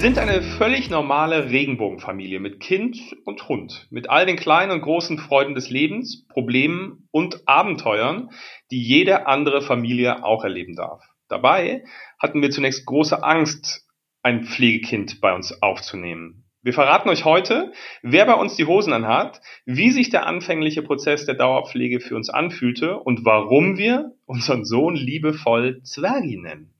Wir 0.00 0.06
sind 0.06 0.16
eine 0.16 0.40
völlig 0.40 0.88
normale 0.88 1.50
Regenbogenfamilie 1.50 2.40
mit 2.40 2.58
Kind 2.58 2.98
und 3.26 3.50
Hund, 3.50 3.86
mit 3.90 4.08
all 4.08 4.24
den 4.24 4.36
kleinen 4.36 4.72
und 4.72 4.80
großen 4.80 5.18
Freuden 5.18 5.54
des 5.54 5.68
Lebens, 5.68 6.26
Problemen 6.26 7.06
und 7.10 7.46
Abenteuern, 7.46 8.30
die 8.70 8.82
jede 8.82 9.26
andere 9.26 9.60
Familie 9.60 10.24
auch 10.24 10.42
erleben 10.42 10.74
darf. 10.74 11.04
Dabei 11.28 11.84
hatten 12.18 12.40
wir 12.40 12.48
zunächst 12.50 12.86
große 12.86 13.22
Angst, 13.22 13.86
ein 14.22 14.44
Pflegekind 14.44 15.20
bei 15.20 15.34
uns 15.34 15.60
aufzunehmen. 15.60 16.46
Wir 16.62 16.72
verraten 16.72 17.10
euch 17.10 17.26
heute, 17.26 17.70
wer 18.00 18.24
bei 18.24 18.36
uns 18.36 18.56
die 18.56 18.64
Hosen 18.64 18.94
anhat, 18.94 19.42
wie 19.66 19.90
sich 19.90 20.08
der 20.08 20.24
anfängliche 20.24 20.80
Prozess 20.80 21.26
der 21.26 21.34
Dauerpflege 21.34 22.00
für 22.00 22.16
uns 22.16 22.30
anfühlte 22.30 22.98
und 22.98 23.26
warum 23.26 23.76
wir 23.76 24.12
unseren 24.24 24.64
Sohn 24.64 24.94
liebevoll 24.96 25.82
Zwergi 25.82 26.38
nennen. 26.38 26.72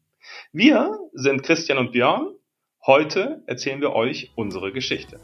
Wir 0.52 0.96
sind 1.12 1.42
Christian 1.42 1.76
und 1.76 1.92
Björn 1.92 2.36
Heute 2.86 3.42
erzählen 3.46 3.78
wir 3.82 3.92
euch 3.92 4.32
unsere 4.36 4.72
Geschichte. 4.72 5.20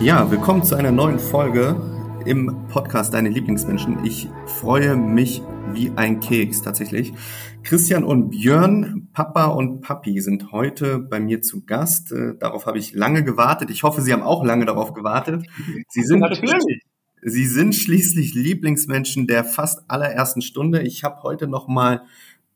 Ja, 0.00 0.30
willkommen 0.30 0.64
zu 0.64 0.74
einer 0.74 0.90
neuen 0.90 1.18
Folge 1.18 1.76
im 2.24 2.66
Podcast 2.68 3.12
Deine 3.12 3.28
Lieblingsmenschen. 3.28 4.06
Ich 4.06 4.26
freue 4.46 4.96
mich 4.96 5.42
wie 5.74 5.92
ein 5.96 6.20
Keks 6.20 6.62
tatsächlich. 6.62 7.12
Christian 7.62 8.04
und 8.04 8.30
Björn, 8.30 9.10
Papa 9.12 9.48
und 9.48 9.82
Papi, 9.82 10.18
sind 10.22 10.50
heute 10.50 10.98
bei 10.98 11.20
mir 11.20 11.42
zu 11.42 11.66
Gast. 11.66 12.12
Äh, 12.12 12.38
darauf 12.38 12.64
habe 12.64 12.78
ich 12.78 12.94
lange 12.94 13.22
gewartet. 13.22 13.68
Ich 13.68 13.82
hoffe, 13.82 14.00
Sie 14.00 14.14
haben 14.14 14.22
auch 14.22 14.46
lange 14.46 14.64
darauf 14.64 14.94
gewartet. 14.94 15.46
Sie 15.90 16.04
sind 16.04 16.20
natürlich. 16.20 16.86
Sie 17.22 17.44
sind 17.44 17.74
schließlich 17.74 18.34
Lieblingsmenschen 18.34 19.26
der 19.26 19.44
fast 19.44 19.82
allerersten 19.88 20.40
Stunde. 20.40 20.80
Ich 20.80 21.04
habe 21.04 21.22
heute 21.22 21.48
noch 21.48 21.68
mal 21.68 22.02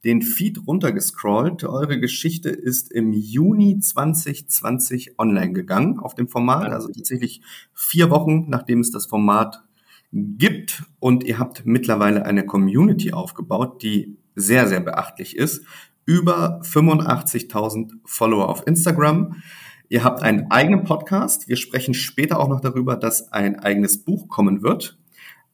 den 0.05 0.23
Feed 0.23 0.67
runtergescrollt. 0.67 1.65
Eure 1.65 1.99
Geschichte 1.99 2.51
ist 2.51 2.93
im 2.93 3.13
Juni 3.13 3.79
2020 3.79 5.19
online 5.19 5.53
gegangen 5.53 5.99
auf 5.99 6.15
dem 6.15 6.29
Format, 6.29 6.71
also 6.73 6.89
tatsächlich 6.89 7.41
vier 7.73 8.11
Wochen, 8.11 8.47
nachdem 8.49 8.81
es 8.81 8.91
das 8.91 9.07
Format 9.07 9.65
gibt. 10.13 10.85
Und 11.01 11.25
ihr 11.25 11.39
habt 11.39 11.65
mittlerweile 11.65 12.27
eine 12.27 12.45
Community 12.45 13.13
aufgebaut, 13.13 13.83
die 13.83 14.19
sehr, 14.35 14.69
sehr 14.69 14.81
beachtlich 14.81 15.37
ist. 15.37 15.65
Über 16.05 16.61
85.000 16.61 17.93
Follower 18.05 18.51
auf 18.51 18.67
Instagram. 18.67 19.37
Ihr 19.89 20.05
habt 20.05 20.23
einen 20.23 20.51
eigenen 20.51 20.85
Podcast. 20.85 21.49
Wir 21.49 21.57
sprechen 21.57 21.95
später 21.95 22.41
auch 22.41 22.49
noch 22.49 22.61
darüber, 22.61 22.97
dass 22.97 23.33
ein 23.33 23.59
eigenes 23.59 24.05
Buch 24.05 24.29
kommen 24.29 24.63
wird. 24.63 24.99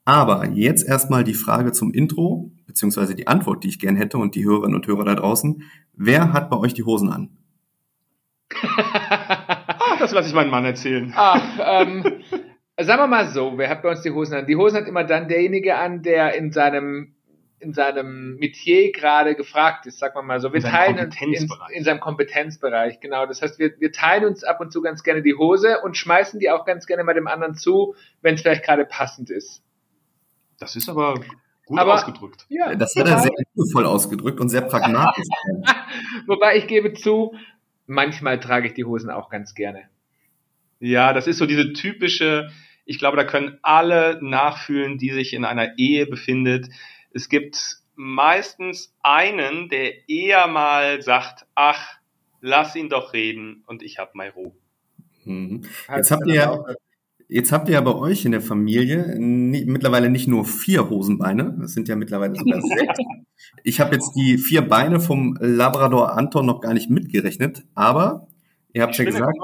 Aber 0.05 0.49
jetzt 0.49 0.87
erstmal 0.87 1.25
die 1.25 1.35
Frage 1.35 1.73
zum 1.73 1.93
Intro, 1.93 2.51
beziehungsweise 2.71 3.17
die 3.17 3.27
Antwort, 3.27 3.65
die 3.65 3.69
ich 3.69 3.81
gern 3.81 3.97
hätte 3.97 4.17
und 4.17 4.37
die 4.37 4.45
Hörerinnen 4.45 4.77
und 4.77 4.87
Hörer 4.87 5.05
da 5.05 5.17
draußen. 5.17 5.65
Wer 5.93 6.33
hat 6.33 6.51
bei 6.51 6.57
euch 6.57 6.73
die 6.73 6.85
Hosen 6.85 7.11
an? 7.11 7.37
ah, 8.63 9.97
das 9.99 10.13
lasse 10.13 10.29
ich 10.29 10.35
meinen 10.35 10.51
Mann 10.51 10.65
erzählen. 10.65 11.13
Ach, 11.17 11.43
ähm, 11.59 12.23
sagen 12.81 13.03
wir 13.03 13.07
mal 13.09 13.27
so, 13.29 13.55
wer 13.57 13.69
hat 13.69 13.83
bei 13.83 13.91
uns 13.91 14.03
die 14.03 14.13
Hosen 14.13 14.35
an? 14.35 14.47
Die 14.47 14.55
Hosen 14.55 14.79
hat 14.79 14.87
immer 14.87 15.03
dann 15.03 15.27
derjenige 15.27 15.77
an, 15.77 16.03
der 16.03 16.35
in 16.37 16.53
seinem 16.53 17.17
in 17.59 17.75
seinem 17.75 18.37
Metier 18.37 18.91
gerade 18.91 19.35
gefragt 19.35 19.85
ist, 19.85 19.99
sagen 19.99 20.15
wir 20.15 20.23
mal 20.23 20.41
so. 20.41 20.51
Wir 20.55 20.65
in 20.65 20.71
teilen 20.71 20.99
uns 20.99 21.21
in, 21.21 21.49
in, 21.75 21.85
seinem 21.85 22.01
Kompetenzbereich, 22.01 23.01
genau. 23.01 23.27
Das 23.27 23.43
heißt, 23.43 23.59
wir, 23.59 23.79
wir 23.81 23.93
teilen 23.93 24.25
uns 24.25 24.45
ab 24.45 24.63
und 24.63 24.73
zu 24.73 24.81
ganz 24.81 25.03
gerne 25.03 25.21
die 25.23 25.35
Hose 25.35 25.81
und 25.83 25.95
schmeißen 25.95 26.41
die 26.41 26.51
auch 26.51 26.65
ganz 26.65 26.87
gerne 26.87 27.05
mal 27.05 27.13
dem 27.13 27.27
anderen 27.27 27.57
zu, 27.57 27.95
wenn 28.23 28.37
es 28.37 28.41
vielleicht 28.41 28.65
gerade 28.65 28.87
passend 28.87 29.29
ist. 29.29 29.63
Das 30.59 30.75
ist 30.75 30.89
aber 30.89 31.21
gut 31.71 31.79
aber, 31.79 31.95
ausgedrückt. 31.95 32.47
Ja, 32.49 32.75
das 32.75 32.97
hat 32.97 33.07
er 33.07 33.21
sehr 33.21 33.31
liebevoll 33.55 33.87
ausgedrückt 33.87 34.41
und 34.41 34.49
sehr 34.49 34.63
pragmatisch. 34.63 35.25
Wobei 36.27 36.57
ich 36.57 36.67
gebe 36.67 36.95
zu, 36.95 37.35
manchmal 37.87 38.41
trage 38.41 38.67
ich 38.67 38.75
die 38.75 38.85
Hosen 38.85 39.09
auch 39.09 39.31
ganz 39.31 39.55
gerne. 39.55 39.85
Ja, 40.81 41.13
das 41.13 41.29
ist 41.29 41.39
so 41.39 41.47
diese 41.47 41.73
typische, 41.73 42.51
ich 42.85 42.99
glaube, 42.99 43.17
da 43.17 43.25
können 43.25 43.59
alle 43.63 44.19
nachfühlen, 44.21 44.99
die 44.99 45.11
sich 45.11 45.33
in 45.33 45.45
einer 45.45 45.79
Ehe 45.79 46.07
befindet. 46.07 46.69
Es 47.15 47.29
gibt 47.29 47.79
meistens 47.95 48.93
einen, 49.03 49.69
der 49.69 50.09
eher 50.09 50.49
mal 50.49 51.03
sagt, 51.03 51.47
ach, 51.55 51.99
lass 52.41 52.75
ihn 52.75 52.89
doch 52.89 53.13
reden 53.13 53.63
und 53.69 53.83
ich 53.85 53.99
hab 53.99 54.17
mal 54.17 54.31
Ruhe. 54.31 54.57
Mhm. 55.25 55.63
Jetzt 55.89 56.11
habt 56.11 56.27
ihr 56.27 56.35
ja 56.35 56.65
Jetzt 57.33 57.53
habt 57.53 57.69
ihr 57.69 57.75
ja 57.75 57.81
bei 57.81 57.95
euch 57.95 58.25
in 58.25 58.33
der 58.33 58.41
Familie 58.41 59.17
nie, 59.17 59.65
mittlerweile 59.65 60.11
nicht 60.11 60.27
nur 60.27 60.45
vier 60.45 60.91
Hosenbeine, 60.91 61.57
das 61.61 61.75
sind 61.75 61.87
ja 61.87 61.95
mittlerweile 61.95 62.35
sogar 62.35 62.61
sechs. 62.77 62.99
Ich 63.63 63.79
habe 63.79 63.95
jetzt 63.95 64.15
die 64.17 64.37
vier 64.37 64.63
Beine 64.63 64.99
vom 64.99 65.39
Labrador 65.41 66.19
Anton 66.19 66.45
noch 66.45 66.61
gar 66.61 66.75
nicht 66.75 66.91
mitgerechnet, 66.91 67.63
aber 67.77 68.27
ihr 68.73 68.83
habt 68.83 68.95
ich 68.95 68.99
ja 68.99 69.05
gesagt, 69.05 69.39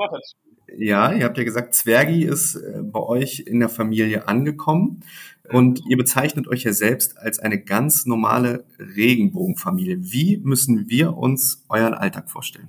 ja, 0.77 1.13
ihr 1.13 1.25
habt 1.25 1.39
ja 1.39 1.45
gesagt, 1.45 1.75
Zwergi 1.75 2.25
ist 2.25 2.57
äh, 2.57 2.83
bei 2.83 3.01
euch 3.01 3.45
in 3.47 3.61
der 3.61 3.69
Familie 3.69 4.27
angekommen 4.27 5.05
und 5.53 5.81
ihr 5.89 5.97
bezeichnet 5.97 6.49
euch 6.49 6.65
ja 6.65 6.73
selbst 6.73 7.17
als 7.19 7.39
eine 7.39 7.63
ganz 7.63 8.05
normale 8.05 8.65
Regenbogenfamilie. 8.81 9.99
Wie 10.01 10.39
müssen 10.39 10.91
wir 10.91 11.17
uns 11.17 11.65
euren 11.69 11.95
Alltag 11.95 12.31
vorstellen? 12.31 12.69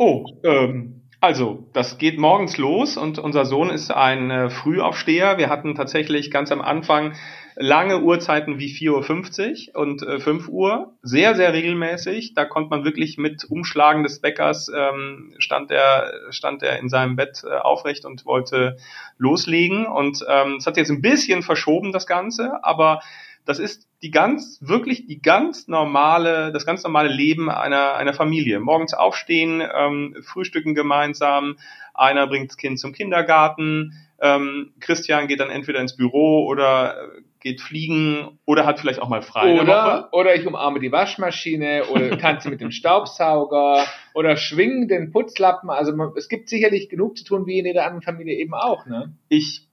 Oh, 0.00 0.26
ähm, 0.42 1.03
also, 1.24 1.66
das 1.72 1.96
geht 1.96 2.18
morgens 2.18 2.58
los 2.58 2.98
und 2.98 3.18
unser 3.18 3.46
Sohn 3.46 3.70
ist 3.70 3.90
ein 3.90 4.30
äh, 4.30 4.50
Frühaufsteher. 4.50 5.38
Wir 5.38 5.48
hatten 5.48 5.74
tatsächlich 5.74 6.30
ganz 6.30 6.52
am 6.52 6.60
Anfang 6.60 7.14
lange 7.56 8.02
Uhrzeiten 8.02 8.58
wie 8.58 8.66
4.50 8.66 9.70
Uhr 9.72 9.80
und 9.80 10.02
äh, 10.02 10.20
5 10.20 10.48
Uhr. 10.48 10.92
Sehr, 11.00 11.34
sehr 11.34 11.54
regelmäßig. 11.54 12.34
Da 12.34 12.44
konnte 12.44 12.68
man 12.68 12.84
wirklich 12.84 13.16
mit 13.16 13.42
Umschlagen 13.48 14.02
des 14.02 14.20
Bäckers 14.20 14.70
ähm, 14.76 15.34
stand 15.38 15.70
er 15.70 16.12
stand 16.28 16.62
er 16.62 16.78
in 16.78 16.90
seinem 16.90 17.16
Bett 17.16 17.42
äh, 17.42 17.56
aufrecht 17.56 18.04
und 18.04 18.26
wollte 18.26 18.76
loslegen. 19.16 19.86
Und 19.86 20.22
ähm, 20.28 20.56
es 20.58 20.66
hat 20.66 20.76
jetzt 20.76 20.90
ein 20.90 21.00
bisschen 21.00 21.42
verschoben, 21.42 21.92
das 21.92 22.06
Ganze, 22.06 22.62
aber 22.62 23.00
das 23.44 23.58
ist 23.58 23.88
die 24.02 24.10
ganz, 24.10 24.58
wirklich 24.62 25.06
die 25.06 25.20
ganz 25.20 25.68
normale, 25.68 26.52
das 26.52 26.66
ganz 26.66 26.82
normale 26.82 27.08
Leben 27.08 27.50
einer, 27.50 27.94
einer 27.94 28.14
Familie. 28.14 28.60
Morgens 28.60 28.94
aufstehen, 28.94 29.62
ähm, 29.74 30.16
frühstücken 30.22 30.74
gemeinsam, 30.74 31.56
einer 31.92 32.26
bringt 32.26 32.50
das 32.50 32.56
Kind 32.56 32.78
zum 32.78 32.92
Kindergarten, 32.92 33.92
ähm, 34.20 34.72
Christian 34.80 35.26
geht 35.26 35.40
dann 35.40 35.50
entweder 35.50 35.80
ins 35.80 35.96
Büro 35.96 36.46
oder 36.46 37.10
geht 37.40 37.60
fliegen 37.60 38.38
oder 38.46 38.64
hat 38.64 38.80
vielleicht 38.80 39.02
auch 39.02 39.08
mal 39.10 39.20
frei. 39.20 39.60
Oder, 39.60 40.08
oder 40.12 40.34
ich 40.34 40.46
umarme 40.46 40.80
die 40.80 40.90
Waschmaschine 40.90 41.84
oder 41.90 42.18
tanze 42.18 42.48
mit 42.48 42.62
dem 42.62 42.70
Staubsauger 42.70 43.84
oder 44.14 44.36
schwinge 44.38 44.86
den 44.86 45.12
Putzlappen. 45.12 45.68
Also 45.68 45.92
es 46.16 46.30
gibt 46.30 46.48
sicherlich 46.48 46.88
genug 46.88 47.18
zu 47.18 47.24
tun, 47.24 47.46
wie 47.46 47.58
in 47.58 47.66
jeder 47.66 47.84
anderen 47.84 48.02
Familie 48.02 48.36
eben 48.38 48.54
auch. 48.54 48.86
Ne? 48.86 49.12
Ich 49.28 49.68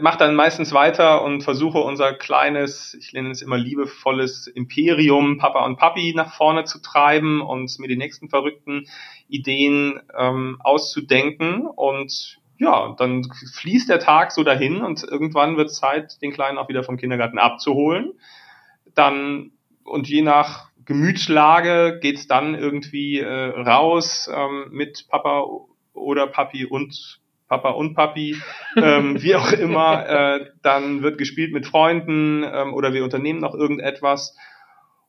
mache 0.00 0.18
dann 0.18 0.34
meistens 0.34 0.72
weiter 0.72 1.22
und 1.22 1.42
versuche 1.42 1.78
unser 1.78 2.12
kleines, 2.12 2.94
ich 2.94 3.12
nenne 3.12 3.30
es 3.30 3.40
immer 3.40 3.56
liebevolles 3.56 4.48
Imperium 4.48 5.38
Papa 5.38 5.64
und 5.64 5.76
Papi 5.76 6.12
nach 6.14 6.34
vorne 6.34 6.64
zu 6.64 6.80
treiben 6.80 7.40
und 7.40 7.78
mir 7.78 7.86
die 7.86 7.96
nächsten 7.96 8.28
verrückten 8.28 8.88
Ideen 9.28 10.00
ähm, 10.18 10.56
auszudenken. 10.60 11.66
Und 11.66 12.40
ja, 12.58 12.96
dann 12.98 13.30
fließt 13.54 13.88
der 13.88 14.00
Tag 14.00 14.32
so 14.32 14.42
dahin 14.42 14.82
und 14.82 15.04
irgendwann 15.04 15.56
wird 15.56 15.72
Zeit, 15.72 16.20
den 16.20 16.32
Kleinen 16.32 16.58
auch 16.58 16.68
wieder 16.68 16.82
vom 16.82 16.96
Kindergarten 16.96 17.38
abzuholen. 17.38 18.14
Dann 18.96 19.52
und 19.84 20.08
je 20.08 20.22
nach 20.22 20.70
Gemütslage 20.84 22.00
geht's 22.00 22.26
dann 22.26 22.56
irgendwie 22.56 23.20
äh, 23.20 23.60
raus 23.60 24.28
ähm, 24.34 24.66
mit 24.72 25.06
Papa 25.08 25.44
oder 25.94 26.26
Papi 26.26 26.66
und 26.66 27.20
Papa 27.50 27.70
und 27.70 27.94
Papi, 27.94 28.36
ähm, 28.76 29.20
wie 29.22 29.34
auch 29.34 29.52
immer, 29.52 30.08
äh, 30.08 30.46
dann 30.62 31.02
wird 31.02 31.18
gespielt 31.18 31.52
mit 31.52 31.66
Freunden 31.66 32.44
ähm, 32.44 32.72
oder 32.72 32.94
wir 32.94 33.02
unternehmen 33.02 33.40
noch 33.40 33.54
irgendetwas. 33.54 34.36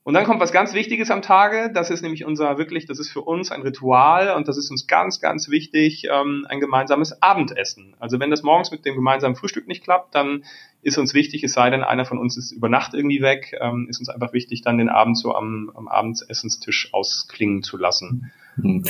Und 0.03 0.15
dann 0.15 0.25
kommt 0.25 0.41
was 0.41 0.51
ganz 0.51 0.73
Wichtiges 0.73 1.11
am 1.11 1.21
Tage, 1.21 1.71
das 1.71 1.91
ist 1.91 2.01
nämlich 2.01 2.25
unser 2.25 2.57
wirklich, 2.57 2.87
das 2.87 2.97
ist 2.97 3.11
für 3.11 3.21
uns 3.21 3.51
ein 3.51 3.61
Ritual 3.61 4.35
und 4.35 4.47
das 4.47 4.57
ist 4.57 4.71
uns 4.71 4.87
ganz, 4.87 5.21
ganz 5.21 5.49
wichtig, 5.49 6.07
ähm, 6.11 6.47
ein 6.49 6.59
gemeinsames 6.59 7.21
Abendessen. 7.21 7.95
Also 7.99 8.19
wenn 8.19 8.31
das 8.31 8.41
morgens 8.41 8.71
mit 8.71 8.83
dem 8.87 8.95
gemeinsamen 8.95 9.35
Frühstück 9.35 9.67
nicht 9.67 9.83
klappt, 9.83 10.15
dann 10.15 10.43
ist 10.81 10.97
uns 10.97 11.13
wichtig, 11.13 11.43
es 11.43 11.53
sei 11.53 11.69
denn, 11.69 11.83
einer 11.83 12.05
von 12.05 12.17
uns 12.17 12.35
ist 12.35 12.51
über 12.51 12.69
Nacht 12.69 12.95
irgendwie 12.95 13.21
weg, 13.21 13.55
ähm, 13.61 13.85
ist 13.87 13.99
uns 13.99 14.09
einfach 14.09 14.33
wichtig, 14.33 14.63
dann 14.63 14.79
den 14.79 14.89
Abend 14.89 15.15
so 15.15 15.35
am, 15.35 15.71
am 15.75 15.87
Abendsessenstisch 15.87 16.91
ausklingen 16.91 17.61
zu 17.61 17.77
lassen. 17.77 18.31
Hm. 18.61 18.83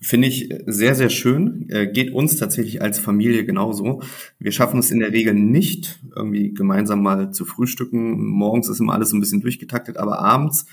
Finde 0.00 0.28
ich 0.28 0.54
sehr, 0.66 0.94
sehr 0.94 1.10
schön. 1.10 1.68
Äh, 1.70 1.86
geht 1.86 2.12
uns 2.12 2.36
tatsächlich 2.36 2.82
als 2.82 2.98
Familie 2.98 3.44
genauso. 3.44 4.02
Wir 4.38 4.52
schaffen 4.52 4.80
es 4.80 4.90
in 4.90 5.00
der 5.00 5.12
Regel 5.12 5.34
nicht, 5.34 6.00
irgendwie 6.14 6.52
gemeinsam 6.52 7.02
mal 7.02 7.32
zu 7.32 7.44
frühstücken. 7.44 8.24
Morgens 8.26 8.68
ist 8.68 8.80
immer 8.80 8.94
alles 8.94 9.10
so 9.10 9.16
ein 9.16 9.20
bisschen 9.20 9.40
durchgetaktet, 9.40 9.96
aber 9.96 10.18
abends 10.18 10.66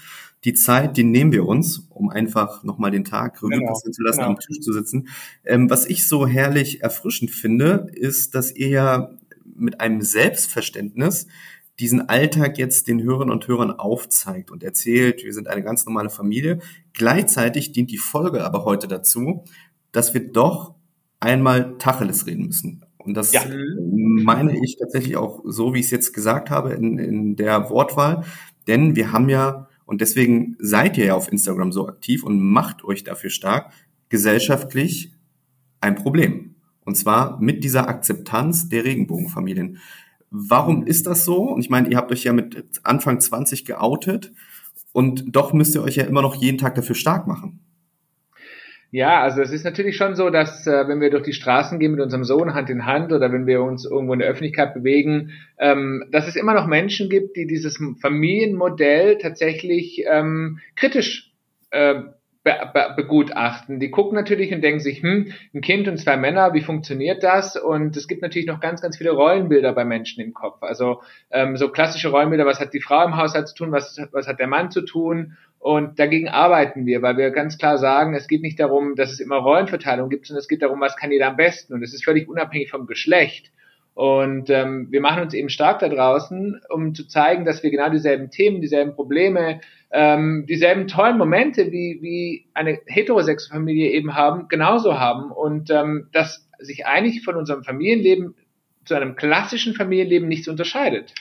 die 0.46 0.54
Zeit, 0.54 0.96
die 0.96 1.04
nehmen 1.04 1.32
wir 1.34 1.46
uns, 1.46 1.88
um 1.90 2.10
einfach 2.10 2.64
nochmal 2.64 2.92
den 2.92 3.04
Tag 3.04 3.44
Revue 3.44 3.60
genau, 3.60 3.72
passieren 3.72 3.94
zu 3.94 4.04
lassen, 4.04 4.20
genau. 4.20 4.30
am 4.32 4.40
Tisch 4.40 4.62
zu 4.62 4.72
sitzen. 4.72 5.10
Ähm, 5.44 5.70
was 5.70 5.86
ich 5.86 6.08
so 6.08 6.26
herrlich 6.26 6.82
erfrischend 6.82 7.32
finde, 7.32 7.92
ist, 7.94 8.36
dass 8.36 8.56
ihr 8.56 8.70
ja 8.70 9.12
mit 9.56 9.82
einem 9.82 10.02
Selbstverständnis 10.02 11.28
diesen 11.80 12.10
Alltag 12.10 12.58
jetzt 12.58 12.88
den 12.88 13.02
Hörern 13.02 13.32
und 13.32 13.48
Hörern 13.48 13.72
aufzeigt 13.72 14.52
und 14.52 14.64
erzählt, 14.64 15.24
wir 15.24 15.34
sind 15.34 15.48
eine 15.48 15.64
ganz 15.64 15.86
normale 15.86 16.10
Familie. 16.10 16.60
Gleichzeitig 16.94 17.72
dient 17.72 17.90
die 17.90 17.98
Folge 17.98 18.44
aber 18.44 18.66
heute 18.66 18.88
dazu, 18.88 19.46
dass 19.92 20.14
wir 20.14 20.32
doch 20.32 20.76
einmal 21.20 21.78
Tacheles 21.78 22.28
reden 22.28 22.48
müssen. 22.48 22.86
Und 22.98 23.16
das 23.16 23.32
ja. 23.32 23.44
meine 23.80 24.62
ich 24.64 24.78
tatsächlich 24.78 25.16
auch 25.16 25.42
so, 25.46 25.74
wie 25.74 25.80
ich 25.80 25.86
es 25.86 25.92
jetzt 25.92 26.14
gesagt 26.14 26.50
habe 26.50 26.74
in, 26.74 27.00
in 27.00 27.36
der 27.38 27.70
Wortwahl. 27.70 28.26
Denn 28.68 28.96
wir 28.96 29.14
haben 29.14 29.30
ja, 29.30 29.68
und 29.86 30.02
deswegen 30.02 30.58
seid 30.60 30.98
ihr 30.98 31.06
ja 31.06 31.16
auf 31.16 31.32
Instagram 31.32 31.72
so 31.72 31.88
aktiv 31.88 32.24
und 32.24 32.42
macht 32.42 32.84
euch 32.84 33.04
dafür 33.04 33.30
stark, 33.30 33.72
gesellschaftlich 34.10 35.14
ein 35.80 35.96
Problem. 35.96 36.56
Und 36.84 36.96
zwar 36.96 37.40
mit 37.40 37.64
dieser 37.64 37.88
Akzeptanz 37.88 38.68
der 38.68 38.84
Regenbogenfamilien. 38.84 39.78
Warum 40.32 40.86
ist 40.86 41.08
das 41.08 41.26
so? 41.26 41.44
Und 41.44 41.62
ich 41.62 41.70
meine, 41.70 41.90
ihr 41.90 41.98
habt 41.98 42.12
euch 42.12 42.24
ja 42.24 42.34
mit 42.34 42.66
Anfang 42.84 43.20
20 43.20 43.66
geoutet 43.66 44.32
und 44.92 45.36
doch 45.36 45.54
müsst 45.54 45.76
ihr 45.76 45.84
euch 45.84 45.96
ja 45.96 46.04
immer 46.04 46.22
noch 46.22 46.36
jeden 46.36 46.58
Tag 46.58 46.76
dafür 46.76 46.96
stark 46.96 47.28
machen. 47.28 47.60
Ja, 48.92 49.22
also 49.22 49.42
es 49.42 49.52
ist 49.52 49.66
natürlich 49.66 49.98
schon 49.98 50.16
so, 50.16 50.32
dass 50.32 50.66
äh, 50.66 50.88
wenn 50.88 51.00
wir 51.00 51.12
durch 51.12 51.24
die 51.24 51.34
Straßen 51.34 51.78
gehen 51.78 51.92
mit 51.92 52.02
unserem 52.02 52.24
Sohn 52.24 52.56
Hand 52.56 52.72
in 52.72 52.88
Hand 52.88 53.12
oder 53.12 53.32
wenn 53.32 53.46
wir 53.46 53.62
uns 53.62 53.86
irgendwo 53.86 54.14
in 54.14 54.20
der 54.20 54.30
Öffentlichkeit 54.30 54.74
bewegen, 54.74 55.32
ähm, 55.60 56.06
dass 56.12 56.28
es 56.28 56.36
immer 56.36 56.56
noch 56.56 56.66
Menschen 56.66 57.08
gibt, 57.08 57.38
die 57.38 57.46
dieses 57.46 57.80
Familienmodell 58.02 59.20
tatsächlich 59.20 60.04
ähm, 60.10 60.60
kritisch 60.76 61.32
äh, 61.70 62.02
be 62.44 62.54
be 62.74 62.94
begutachten. 62.96 63.80
Die 63.80 63.92
gucken 63.92 64.16
natürlich 64.16 64.54
und 64.54 64.62
denken 64.62 64.80
sich, 64.80 65.02
hm, 65.02 65.34
ein 65.54 65.62
Kind 65.62 65.88
und 65.88 65.98
zwei 65.98 66.18
Männer, 66.18 66.54
wie 66.54 66.62
funktioniert 66.62 67.24
das? 67.24 67.58
Und 67.58 67.98
es 67.98 68.08
gibt 68.08 68.22
natürlich 68.22 68.48
noch 68.48 68.60
ganz, 68.60 68.82
ganz 68.82 68.98
viele 68.98 69.12
Rollenbilder 69.12 69.74
bei 69.74 69.86
Menschen 69.86 70.24
im 70.24 70.34
Kopf. 70.34 70.64
Also 70.64 71.02
ähm, 71.32 71.58
so 71.58 71.70
klassische 71.70 72.10
Rollenbilder, 72.10 72.46
was 72.46 72.60
hat 72.60 72.74
die 72.74 72.82
Frau 72.82 73.04
im 73.06 73.18
Haushalt 73.18 73.50
zu 73.50 73.56
tun, 73.56 73.72
was, 73.72 74.00
was 74.12 74.28
hat 74.28 74.40
der 74.40 74.48
Mann 74.48 74.72
zu 74.72 74.82
tun? 74.82 75.38
Und 75.60 76.00
dagegen 76.00 76.30
arbeiten 76.30 76.86
wir, 76.86 77.02
weil 77.02 77.18
wir 77.18 77.32
ganz 77.32 77.58
klar 77.58 77.78
sagen, 77.78 78.16
es 78.16 78.30
geht 78.30 78.42
nicht 78.42 78.60
darum, 78.62 78.96
dass 78.96 79.12
es 79.12 79.20
immer 79.20 79.38
Rollenverteilung 79.38 80.10
gibt, 80.10 80.26
sondern 80.26 80.40
es 80.40 80.48
geht 80.48 80.62
darum, 80.62 80.80
was 80.80 80.96
kann 80.96 81.12
jeder 81.12 81.28
am 81.28 81.36
besten. 81.36 81.74
Und 81.74 81.84
es 81.84 81.94
ist 81.94 82.06
völlig 82.06 82.30
unabhängig 82.30 82.72
vom 82.72 82.88
Geschlecht. 82.88 83.52
Und 84.00 84.50
ähm, 84.50 84.88
wir 84.92 85.02
machen 85.02 85.24
uns 85.24 85.34
eben 85.34 85.50
stark 85.50 85.80
da 85.80 85.90
draußen, 85.90 86.62
um 86.70 86.96
zu 86.96 87.06
zeigen, 87.06 87.44
dass 87.44 87.64
wir 87.64 87.70
genau 87.70 87.90
dieselben 87.90 88.30
Themen, 88.32 88.62
dieselben 88.62 88.96
Probleme, 88.96 89.60
ähm, 89.92 90.46
dieselben 90.48 90.88
tollen 90.88 91.18
Momente, 91.18 91.74
wie, 91.74 92.00
wie 92.02 92.46
eine 92.54 92.80
heterosexuelle 92.86 93.60
Familie 93.60 93.92
eben 93.92 94.16
haben, 94.16 94.48
genauso 94.48 94.98
haben. 94.98 95.34
Und 95.34 95.70
ähm, 95.70 96.08
dass 96.14 96.48
sich 96.60 96.86
eigentlich 96.86 97.26
von 97.26 97.36
unserem 97.36 97.66
Familienleben 97.66 98.36
zu 98.86 98.96
einem 98.96 99.18
klassischen 99.18 99.74
Familienleben 99.74 100.30
nichts 100.30 100.48
unterscheidet. 100.48 101.14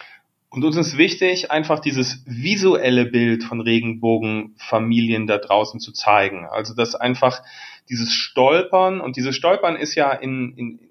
Und 0.49 0.65
uns 0.65 0.77
ist 0.77 0.97
wichtig, 0.97 1.51
einfach 1.51 1.81
dieses 1.81 2.23
visuelle 2.27 3.07
Bild 3.07 3.43
von 3.43 3.61
Regenbogenfamilien 3.61 5.27
da 5.27 5.39
draußen 5.39 5.81
zu 5.81 5.91
zeigen. 5.91 6.47
Also 6.49 6.77
dass 6.77 6.95
einfach 6.95 7.43
dieses 7.89 8.13
Stolpern 8.13 9.01
und 9.01 9.17
dieses 9.17 9.35
Stolpern 9.35 9.75
ist 9.75 9.97
ja 9.97 10.13
in, 10.13 10.53
in, 10.57 10.88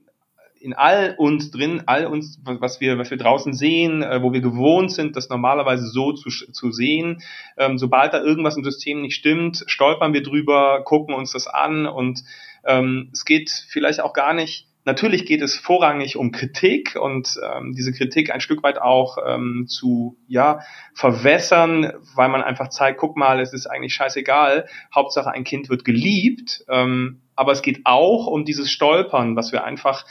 in 0.59 0.74
all 0.74 1.15
uns 1.18 1.51
drin, 1.51 1.83
all 1.86 2.06
uns, 2.06 2.39
was 2.44 2.81
wir, 2.81 2.98
was 2.98 3.09
wir 3.09 3.18
draußen 3.18 3.54
sehen, 3.54 4.04
äh, 4.04 4.21
wo 4.21 4.33
wir 4.33 4.42
gewohnt 4.42 4.92
sind, 4.92 5.15
das 5.15 5.30
normalerweise 5.30 5.88
so 5.88 6.13
zu, 6.13 6.30
zu 6.30 6.71
sehen. 6.71 7.21
Ähm, 7.57 7.77
sobald 7.77 8.13
da 8.13 8.21
irgendwas 8.21 8.57
im 8.57 8.63
System 8.63 9.01
nicht 9.01 9.15
stimmt, 9.15 9.63
stolpern 9.68 10.13
wir 10.13 10.24
drüber, 10.24 10.83
gucken 10.83 11.13
uns 11.13 11.31
das 11.31 11.48
an 11.48 11.86
und 11.86 12.24
ähm, 12.65 13.09
es 13.13 13.25
geht 13.25 13.50
vielleicht 13.69 14.01
auch 14.01 14.13
gar 14.13 14.33
nicht 14.33 14.68
Natürlich 14.88 15.25
geht 15.25 15.42
es 15.42 15.57
vorrangig 15.57 16.15
um 16.15 16.31
Kritik 16.31 16.95
und 16.95 17.38
ähm, 17.44 17.74
diese 17.75 17.92
Kritik 17.92 18.33
ein 18.33 18.39
Stück 18.39 18.63
weit 18.63 18.81
auch 18.81 19.18
ähm, 19.27 19.65
zu 19.68 20.15
ja 20.30 20.62
verwässern, 20.94 21.92
weil 22.15 22.30
man 22.30 22.42
einfach 22.42 22.69
zeigt, 22.69 22.98
guck 22.98 23.18
mal, 23.18 23.42
es 23.42 23.51
ist 23.51 23.68
eigentlich 23.68 23.94
scheißegal, 23.94 24.65
Hauptsache 24.95 25.30
ein 25.30 25.44
Kind 25.44 25.68
wird 25.68 25.83
geliebt. 25.83 26.63
Ähm, 26.69 27.19
aber 27.36 27.51
es 27.51 27.63
geht 27.63 27.81
auch 27.83 28.27
um 28.27 28.45
dieses 28.45 28.71
Stolpern, 28.71 29.36
was 29.36 29.51
wir 29.51 29.65
einfach 29.65 30.06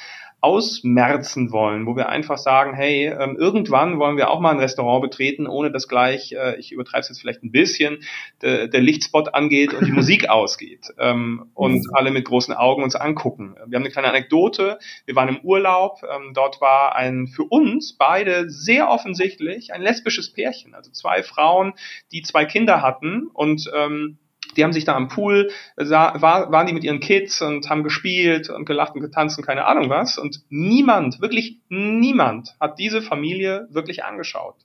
ausmerzen 0.47 1.51
wollen, 1.51 1.87
wo 1.87 1.97
wir 1.97 2.09
einfach 2.09 2.39
sagen, 2.39 2.73
hey, 2.73 3.07
ähm, 3.07 3.37
irgendwann 3.37 3.99
wollen 3.99 4.17
wir 4.17 4.31
auch 4.31 4.39
mal 4.39 4.53
ein 4.53 4.61
Restaurant 4.61 5.03
betreten, 5.03 5.49
ohne 5.49 5.73
dass 5.73 5.89
gleich, 5.89 6.31
äh, 6.31 6.55
ich 6.61 6.71
übertreibe 6.71 7.01
es 7.01 7.09
jetzt 7.09 7.21
vielleicht 7.21 7.43
ein 7.43 7.51
bisschen, 7.51 7.99
de, 8.43 8.69
der 8.69 8.81
Lichtspot 8.81 9.35
angeht 9.35 9.75
und 9.75 9.89
die 9.89 9.93
Musik 10.01 10.29
ausgeht 10.29 10.95
ähm, 11.01 11.51
und 11.55 11.79
mhm. 11.79 11.91
alle 11.95 12.13
mit 12.13 12.27
großen 12.27 12.55
Augen 12.55 12.85
uns 12.85 12.95
angucken. 12.95 13.57
Wir 13.67 13.77
haben 13.77 13.83
eine 13.83 13.91
kleine 13.91 14.09
Anekdote. 14.09 14.79
Wir 15.05 15.17
waren 15.17 15.31
im 15.31 15.41
Urlaub. 15.41 16.03
Ähm, 16.05 16.31
dort 16.33 16.61
war 16.61 16.95
ein 16.95 17.27
für 17.27 17.43
uns 17.43 17.97
beide 17.99 18.49
sehr 18.49 18.89
offensichtlich 18.89 19.75
ein 19.75 19.83
lesbisches 19.83 20.33
Pärchen, 20.33 20.77
also 20.77 20.93
zwei 20.93 21.25
Frauen, 21.25 21.73
die 22.13 22.23
zwei 22.23 22.45
Kinder 22.45 22.83
hatten 22.83 23.27
und 23.33 23.69
ähm, 23.75 24.19
die 24.57 24.65
haben 24.65 24.73
sich 24.73 24.85
da 24.85 24.95
am 24.95 25.09
Pool, 25.09 25.51
sah, 25.77 26.21
war, 26.21 26.51
waren 26.53 26.67
die 26.67 26.73
mit 26.73 26.85
ihren 26.85 27.01
Kids 27.01 27.43
und 27.43 27.69
haben 27.69 27.85
gespielt 27.85 28.51
und 28.51 28.65
gelacht 28.65 28.95
und 28.95 29.01
getanzt 29.01 29.39
und 29.39 29.45
keine 29.45 29.67
Ahnung 29.67 29.89
was. 29.89 30.19
Und 30.19 30.43
niemand, 30.49 31.21
wirklich 31.21 31.61
niemand 31.69 32.55
hat 32.61 32.79
diese 32.79 33.03
Familie 33.03 33.69
wirklich 33.71 34.05
angeschaut. 34.05 34.57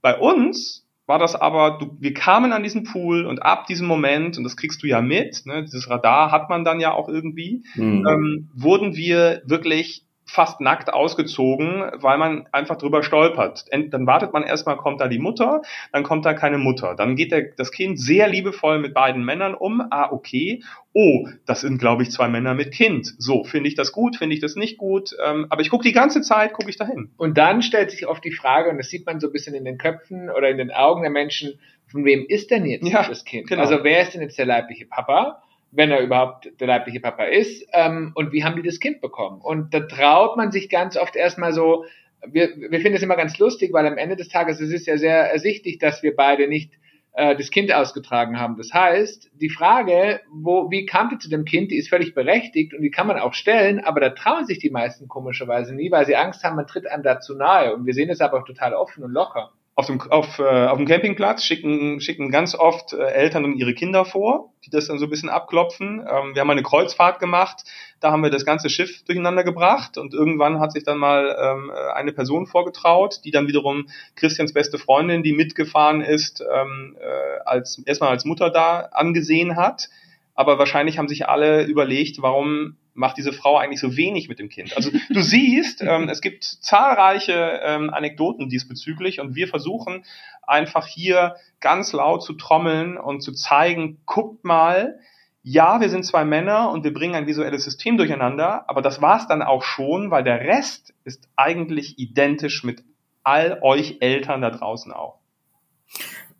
Bei 0.00 0.16
uns 0.16 0.86
war 1.06 1.18
das 1.18 1.34
aber, 1.34 1.78
du, 1.78 1.96
wir 1.98 2.12
kamen 2.12 2.52
an 2.52 2.62
diesen 2.62 2.84
Pool 2.84 3.24
und 3.24 3.42
ab 3.42 3.66
diesem 3.66 3.86
Moment, 3.86 4.36
und 4.36 4.44
das 4.44 4.56
kriegst 4.56 4.82
du 4.82 4.86
ja 4.86 5.00
mit, 5.00 5.46
ne, 5.46 5.64
dieses 5.64 5.88
Radar 5.88 6.30
hat 6.30 6.50
man 6.50 6.64
dann 6.64 6.80
ja 6.80 6.92
auch 6.92 7.08
irgendwie, 7.08 7.64
mhm. 7.74 8.06
ähm, 8.06 8.50
wurden 8.54 8.94
wir 8.94 9.40
wirklich 9.46 10.04
fast 10.28 10.60
nackt 10.60 10.92
ausgezogen, 10.92 11.90
weil 11.94 12.18
man 12.18 12.46
einfach 12.52 12.76
drüber 12.76 13.02
stolpert. 13.02 13.64
Dann 13.70 14.06
wartet 14.06 14.32
man 14.32 14.42
erstmal, 14.42 14.76
kommt 14.76 15.00
da 15.00 15.08
die 15.08 15.18
Mutter, 15.18 15.62
dann 15.92 16.02
kommt 16.02 16.26
da 16.26 16.34
keine 16.34 16.58
Mutter. 16.58 16.94
Dann 16.94 17.16
geht 17.16 17.32
der, 17.32 17.42
das 17.56 17.72
Kind 17.72 17.98
sehr 17.98 18.28
liebevoll 18.28 18.78
mit 18.78 18.92
beiden 18.92 19.24
Männern 19.24 19.54
um. 19.54 19.80
Ah, 19.90 20.12
okay. 20.12 20.62
Oh, 20.92 21.28
das 21.46 21.62
sind, 21.62 21.78
glaube 21.78 22.02
ich, 22.02 22.10
zwei 22.10 22.28
Männer 22.28 22.54
mit 22.54 22.72
Kind. 22.72 23.14
So, 23.18 23.42
finde 23.44 23.68
ich 23.68 23.74
das 23.74 23.92
gut, 23.92 24.16
finde 24.16 24.34
ich 24.34 24.40
das 24.40 24.54
nicht 24.54 24.76
gut. 24.76 25.16
Ähm, 25.24 25.46
aber 25.48 25.62
ich 25.62 25.70
gucke 25.70 25.84
die 25.84 25.92
ganze 25.92 26.20
Zeit, 26.20 26.52
gucke 26.52 26.68
ich 26.68 26.76
dahin. 26.76 27.10
Und 27.16 27.38
dann 27.38 27.62
stellt 27.62 27.90
sich 27.90 28.06
oft 28.06 28.22
die 28.22 28.32
Frage, 28.32 28.70
und 28.70 28.78
das 28.78 28.88
sieht 28.88 29.06
man 29.06 29.20
so 29.20 29.28
ein 29.28 29.32
bisschen 29.32 29.54
in 29.54 29.64
den 29.64 29.78
Köpfen 29.78 30.28
oder 30.28 30.50
in 30.50 30.58
den 30.58 30.70
Augen 30.70 31.02
der 31.02 31.10
Menschen, 31.10 31.58
von 31.90 32.04
wem 32.04 32.26
ist 32.28 32.50
denn 32.50 32.66
jetzt 32.66 32.86
ja, 32.86 33.08
das 33.08 33.24
Kind? 33.24 33.48
Genau. 33.48 33.62
Also 33.62 33.82
wer 33.82 34.02
ist 34.02 34.12
denn 34.12 34.20
jetzt 34.20 34.36
der 34.36 34.44
leibliche 34.44 34.84
Papa? 34.84 35.42
Wenn 35.70 35.90
er 35.90 36.00
überhaupt 36.00 36.48
der 36.60 36.66
leibliche 36.66 37.00
Papa 37.00 37.24
ist, 37.24 37.66
ähm, 37.72 38.12
und 38.14 38.32
wie 38.32 38.44
haben 38.44 38.56
die 38.56 38.66
das 38.66 38.80
Kind 38.80 39.00
bekommen? 39.00 39.40
Und 39.40 39.74
da 39.74 39.80
traut 39.80 40.36
man 40.36 40.50
sich 40.50 40.68
ganz 40.68 40.96
oft 40.96 41.16
erstmal 41.16 41.52
so, 41.52 41.84
wir, 42.26 42.48
wir 42.56 42.80
finden 42.80 42.96
es 42.96 43.02
immer 43.02 43.16
ganz 43.16 43.38
lustig, 43.38 43.72
weil 43.72 43.86
am 43.86 43.98
Ende 43.98 44.16
des 44.16 44.28
Tages 44.28 44.60
es 44.60 44.72
ist 44.72 44.86
ja 44.86 44.96
sehr 44.96 45.30
ersichtlich, 45.30 45.78
dass 45.78 46.02
wir 46.02 46.16
beide 46.16 46.48
nicht 46.48 46.72
äh, 47.12 47.36
das 47.36 47.50
Kind 47.50 47.72
ausgetragen 47.72 48.40
haben. 48.40 48.56
Das 48.56 48.72
heißt, 48.72 49.30
die 49.34 49.50
Frage, 49.50 50.20
wo, 50.32 50.70
wie 50.70 50.86
kam 50.86 51.10
die 51.10 51.18
zu 51.18 51.28
dem 51.28 51.44
Kind, 51.44 51.70
die 51.70 51.76
ist 51.76 51.88
völlig 51.88 52.14
berechtigt 52.14 52.74
und 52.74 52.82
die 52.82 52.90
kann 52.90 53.06
man 53.06 53.18
auch 53.18 53.34
stellen, 53.34 53.80
aber 53.80 54.00
da 54.00 54.10
trauen 54.10 54.46
sich 54.46 54.58
die 54.58 54.70
meisten 54.70 55.06
komischerweise 55.06 55.74
nie, 55.74 55.90
weil 55.90 56.06
sie 56.06 56.16
Angst 56.16 56.42
haben, 56.42 56.56
man 56.56 56.66
tritt 56.66 56.86
einem 56.86 57.02
dazu 57.02 57.34
nahe. 57.34 57.74
Und 57.74 57.86
wir 57.86 57.94
sehen 57.94 58.10
es 58.10 58.20
aber 58.20 58.38
auch 58.38 58.46
total 58.46 58.74
offen 58.74 59.04
und 59.04 59.12
locker 59.12 59.52
auf 59.78 59.86
dem, 59.86 60.00
auf, 60.10 60.40
äh, 60.40 60.66
auf 60.66 60.76
dem 60.76 60.88
Campingplatz 60.88 61.44
schicken, 61.44 62.00
schicken 62.00 62.32
ganz 62.32 62.56
oft 62.56 62.94
äh, 62.94 63.12
Eltern 63.12 63.44
und 63.44 63.54
ihre 63.54 63.74
Kinder 63.74 64.04
vor, 64.04 64.52
die 64.66 64.70
das 64.70 64.88
dann 64.88 64.98
so 64.98 65.06
ein 65.06 65.10
bisschen 65.10 65.28
abklopfen. 65.28 66.00
Ähm, 66.00 66.34
wir 66.34 66.40
haben 66.40 66.50
eine 66.50 66.64
Kreuzfahrt 66.64 67.20
gemacht, 67.20 67.62
da 68.00 68.10
haben 68.10 68.24
wir 68.24 68.30
das 68.30 68.44
ganze 68.44 68.70
Schiff 68.70 69.04
durcheinander 69.04 69.44
gebracht 69.44 69.96
und 69.96 70.14
irgendwann 70.14 70.58
hat 70.58 70.72
sich 70.72 70.82
dann 70.82 70.98
mal 70.98 71.36
ähm, 71.40 71.70
eine 71.94 72.12
Person 72.12 72.48
vorgetraut, 72.48 73.20
die 73.24 73.30
dann 73.30 73.46
wiederum 73.46 73.86
Christians 74.16 74.52
beste 74.52 74.78
Freundin, 74.78 75.22
die 75.22 75.32
mitgefahren 75.32 76.00
ist, 76.00 76.40
ähm, 76.40 76.96
äh, 76.98 77.38
als 77.44 77.80
erstmal 77.86 78.10
als 78.10 78.24
Mutter 78.24 78.50
da 78.50 78.80
angesehen 78.90 79.54
hat. 79.54 79.90
Aber 80.38 80.56
wahrscheinlich 80.56 80.98
haben 80.98 81.08
sich 81.08 81.28
alle 81.28 81.64
überlegt, 81.64 82.22
warum 82.22 82.76
macht 82.94 83.16
diese 83.16 83.32
Frau 83.32 83.56
eigentlich 83.56 83.80
so 83.80 83.96
wenig 83.96 84.28
mit 84.28 84.38
dem 84.38 84.48
Kind? 84.48 84.76
Also 84.76 84.92
du 85.10 85.20
siehst, 85.20 85.82
ähm, 85.82 86.08
es 86.08 86.20
gibt 86.20 86.44
zahlreiche 86.44 87.58
ähm, 87.64 87.90
Anekdoten 87.90 88.48
diesbezüglich 88.48 89.18
und 89.18 89.34
wir 89.34 89.48
versuchen 89.48 90.04
einfach 90.46 90.86
hier 90.86 91.34
ganz 91.58 91.92
laut 91.92 92.22
zu 92.22 92.34
trommeln 92.34 92.98
und 92.98 93.20
zu 93.20 93.32
zeigen, 93.32 93.98
guckt 94.06 94.44
mal, 94.44 95.00
ja, 95.42 95.80
wir 95.80 95.88
sind 95.88 96.04
zwei 96.04 96.24
Männer 96.24 96.70
und 96.70 96.84
wir 96.84 96.94
bringen 96.94 97.16
ein 97.16 97.26
visuelles 97.26 97.64
System 97.64 97.96
durcheinander, 97.96 98.70
aber 98.70 98.80
das 98.80 99.02
war's 99.02 99.26
dann 99.26 99.42
auch 99.42 99.64
schon, 99.64 100.12
weil 100.12 100.22
der 100.22 100.38
Rest 100.42 100.94
ist 101.02 101.28
eigentlich 101.34 101.98
identisch 101.98 102.62
mit 102.62 102.84
all 103.24 103.58
euch 103.62 103.96
Eltern 103.98 104.40
da 104.40 104.50
draußen 104.50 104.92
auch. 104.92 105.18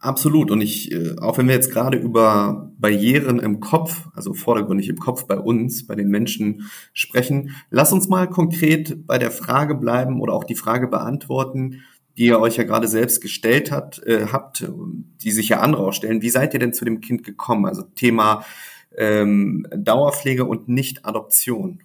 Absolut. 0.01 0.51
Und 0.51 0.61
ich, 0.61 0.93
äh, 0.93 1.17
auch 1.21 1.39
wenn 1.39 1.49
wir 1.49 1.55
jetzt 1.55 1.73
gerade 1.73 1.99
über 1.99 2.71
Barrieren 2.79 3.41
im 3.41 3.59
Kopf, 3.59 4.07
also 4.15 4.33
vordergründig 4.33 4.89
im 4.89 4.99
Kopf 4.99 5.27
bei 5.27 5.37
uns, 5.37 5.87
bei 5.87 5.97
den 5.97 6.09
Menschen 6.09 6.71
sprechen, 6.93 7.57
lass 7.71 7.93
uns 7.93 8.09
mal 8.09 8.29
konkret 8.29 9.07
bei 9.07 9.19
der 9.19 9.33
Frage 9.33 9.75
bleiben 9.75 10.21
oder 10.21 10.35
auch 10.35 10.45
die 10.45 10.55
Frage 10.55 10.87
beantworten, 10.87 11.83
die 12.17 12.27
ihr 12.27 12.41
euch 12.41 12.57
ja 12.57 12.65
gerade 12.65 12.87
selbst 12.87 13.21
gestellt 13.21 13.73
hat, 13.73 14.01
äh, 14.07 14.27
habt, 14.33 14.71
die 15.23 15.33
sich 15.33 15.49
ja 15.49 15.61
andere 15.61 15.87
auch 15.87 15.93
stellen. 15.93 16.23
Wie 16.23 16.31
seid 16.31 16.55
ihr 16.55 16.61
denn 16.61 16.73
zu 16.73 16.85
dem 16.85 17.01
Kind 17.01 17.25
gekommen? 17.25 17.67
Also 17.67 17.83
Thema 17.83 18.45
ähm, 18.97 19.67
Dauerpflege 19.75 20.45
und 20.45 20.69
Nicht-Adoption. 20.69 21.81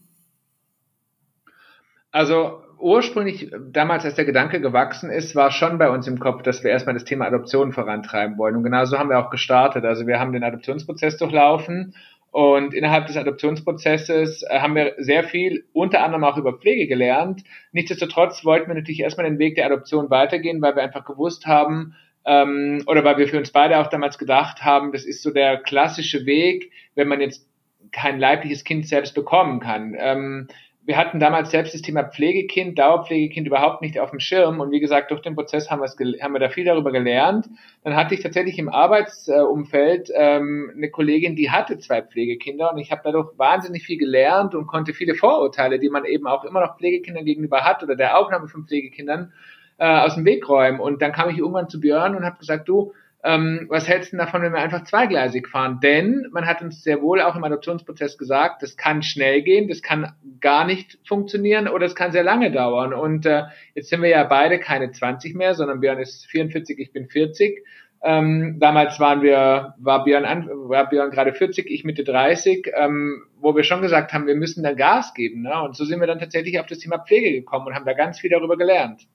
Also 2.11 2.61
ursprünglich, 2.83 3.49
damals, 3.71 4.05
als 4.05 4.15
der 4.15 4.25
Gedanke 4.25 4.61
gewachsen 4.61 5.09
ist, 5.09 5.35
war 5.35 5.51
schon 5.51 5.77
bei 5.77 5.89
uns 5.89 6.07
im 6.07 6.19
Kopf, 6.19 6.43
dass 6.43 6.63
wir 6.63 6.71
erstmal 6.71 6.93
das 6.93 7.05
Thema 7.05 7.25
Adoption 7.25 7.71
vorantreiben 7.71 8.37
wollen. 8.37 8.57
Und 8.57 8.63
genau 8.63 8.85
so 8.85 8.99
haben 8.99 9.09
wir 9.09 9.19
auch 9.19 9.29
gestartet. 9.29 9.85
Also 9.85 10.05
wir 10.05 10.19
haben 10.19 10.33
den 10.33 10.43
Adoptionsprozess 10.43 11.17
durchlaufen 11.17 11.95
und 12.33 12.73
innerhalb 12.73 13.05
des 13.05 13.15
Adoptionsprozesses 13.15 14.41
äh, 14.41 14.59
haben 14.59 14.73
wir 14.73 14.95
sehr 14.97 15.23
viel, 15.23 15.65
unter 15.71 16.03
anderem 16.03 16.23
auch 16.23 16.35
über 16.35 16.53
Pflege 16.53 16.87
gelernt. 16.87 17.43
Nichtsdestotrotz 17.73 18.43
wollten 18.43 18.69
wir 18.69 18.73
natürlich 18.73 19.01
erstmal 19.01 19.29
den 19.29 19.37
Weg 19.37 19.53
der 19.53 19.67
Adoption 19.67 20.09
weitergehen, 20.09 20.59
weil 20.59 20.75
wir 20.75 20.81
einfach 20.81 21.05
gewusst 21.05 21.45
haben, 21.45 21.95
ähm, 22.25 22.81
oder 22.87 23.03
weil 23.03 23.19
wir 23.19 23.27
für 23.27 23.37
uns 23.37 23.51
beide 23.51 23.77
auch 23.77 23.87
damals 23.87 24.17
gedacht 24.17 24.63
haben, 24.63 24.91
das 24.91 25.05
ist 25.05 25.21
so 25.21 25.29
der 25.29 25.57
klassische 25.57 26.25
Weg, 26.25 26.71
wenn 26.95 27.07
man 27.07 27.21
jetzt 27.21 27.47
kein 27.91 28.19
leibliches 28.19 28.63
Kind 28.63 28.87
selbst 28.87 29.13
bekommen 29.13 29.59
kann. 29.59 29.95
Ähm, 29.95 30.47
wir 30.85 30.97
hatten 30.97 31.19
damals 31.19 31.51
selbst 31.51 31.73
das 31.73 31.81
Thema 31.81 32.03
Pflegekind, 32.03 32.77
Dauerpflegekind 32.77 33.47
überhaupt 33.47 33.81
nicht 33.81 33.99
auf 33.99 34.09
dem 34.09 34.19
Schirm. 34.19 34.59
Und 34.59 34.71
wie 34.71 34.81
gesagt, 34.81 35.11
durch 35.11 35.21
den 35.21 35.35
Prozess 35.35 35.71
haben, 35.71 35.81
haben 35.81 36.33
wir 36.33 36.39
da 36.39 36.49
viel 36.49 36.65
darüber 36.65 36.91
gelernt. 36.91 37.49
Dann 37.83 37.95
hatte 37.95 38.15
ich 38.15 38.21
tatsächlich 38.21 38.59
im 38.59 38.67
Arbeitsumfeld 38.67 40.11
ähm, 40.13 40.71
eine 40.75 40.89
Kollegin, 40.89 41.37
die 41.37 41.51
hatte 41.51 41.77
zwei 41.79 42.01
Pflegekinder. 42.01 42.73
Und 42.73 42.79
ich 42.79 42.91
habe 42.91 43.01
dadurch 43.03 43.29
wahnsinnig 43.37 43.83
viel 43.83 43.97
gelernt 43.97 44.55
und 44.55 44.67
konnte 44.67 44.93
viele 44.93 45.15
Vorurteile, 45.15 45.79
die 45.79 45.89
man 45.89 46.03
eben 46.03 46.27
auch 46.27 46.43
immer 46.43 46.59
noch 46.59 46.77
Pflegekindern 46.77 47.23
gegenüber 47.23 47.61
hat 47.61 47.81
oder 47.81 47.95
der 47.95 48.17
Aufnahme 48.17 48.49
von 48.49 48.65
Pflegekindern, 48.65 49.31
äh, 49.77 49.85
aus 49.87 50.15
dem 50.15 50.25
Weg 50.25 50.49
räumen. 50.49 50.81
Und 50.81 51.01
dann 51.01 51.13
kam 51.13 51.29
ich 51.29 51.37
irgendwann 51.37 51.69
zu 51.69 51.79
Björn 51.79 52.15
und 52.15 52.25
habe 52.25 52.39
gesagt, 52.39 52.67
du, 52.67 52.91
ähm, 53.25 53.67
was 53.69 53.87
hältst 53.87 54.11
du 54.11 54.17
davon, 54.17 54.41
wenn 54.41 54.51
wir 54.51 54.59
einfach 54.59 54.83
zweigleisig 54.83 55.47
fahren? 55.47 55.79
Denn 55.81 56.27
man 56.31 56.45
hat 56.45 56.61
uns 56.61 56.83
sehr 56.83 57.01
wohl 57.01 57.21
auch 57.21 57.37
im 57.37 57.43
Adoptionsprozess 57.43 58.17
gesagt, 58.17 58.61
das 58.61 58.75
kann 58.75 59.01
schnell 59.01 59.41
gehen, 59.43 59.69
das 59.69 59.81
kann 59.81 60.11
gar 60.41 60.65
nicht 60.65 60.99
funktionieren 61.07 61.69
oder 61.69 61.85
es 61.85 61.95
kann 61.95 62.11
sehr 62.11 62.23
lange 62.23 62.51
dauern. 62.51 62.93
Und 62.93 63.25
äh, 63.25 63.43
jetzt 63.75 63.89
sind 63.89 64.01
wir 64.01 64.09
ja 64.09 64.25
beide 64.25 64.59
keine 64.59 64.91
20 64.91 65.35
mehr, 65.35 65.55
sondern 65.55 65.79
Björn 65.79 65.99
ist 65.99 66.25
44, 66.25 66.77
ich 66.77 66.91
bin 66.91 67.07
40. 67.07 67.65
Ähm, 68.05 68.57
damals 68.59 68.99
waren 68.99 69.21
wir, 69.21 69.75
war 69.77 70.03
Björn, 70.03 70.25
an, 70.25 70.49
war 70.49 70.89
Björn 70.89 71.09
gerade 71.09 71.33
40, 71.33 71.71
ich 71.71 71.85
Mitte 71.85 72.03
30, 72.03 72.71
ähm, 72.75 73.23
wo 73.39 73.55
wir 73.55 73.63
schon 73.63 73.81
gesagt 73.81 74.11
haben, 74.11 74.27
wir 74.27 74.35
müssen 74.35 74.63
da 74.63 74.73
Gas 74.73 75.13
geben. 75.13 75.43
Ne? 75.43 75.61
Und 75.61 75.77
so 75.77 75.85
sind 75.85 76.01
wir 76.01 76.07
dann 76.07 76.19
tatsächlich 76.19 76.59
auf 76.59 76.65
das 76.65 76.79
Thema 76.79 76.97
Pflege 76.99 77.31
gekommen 77.31 77.67
und 77.67 77.73
haben 77.75 77.85
da 77.85 77.93
ganz 77.93 78.19
viel 78.19 78.29
darüber 78.29 78.57
gelernt. 78.57 79.07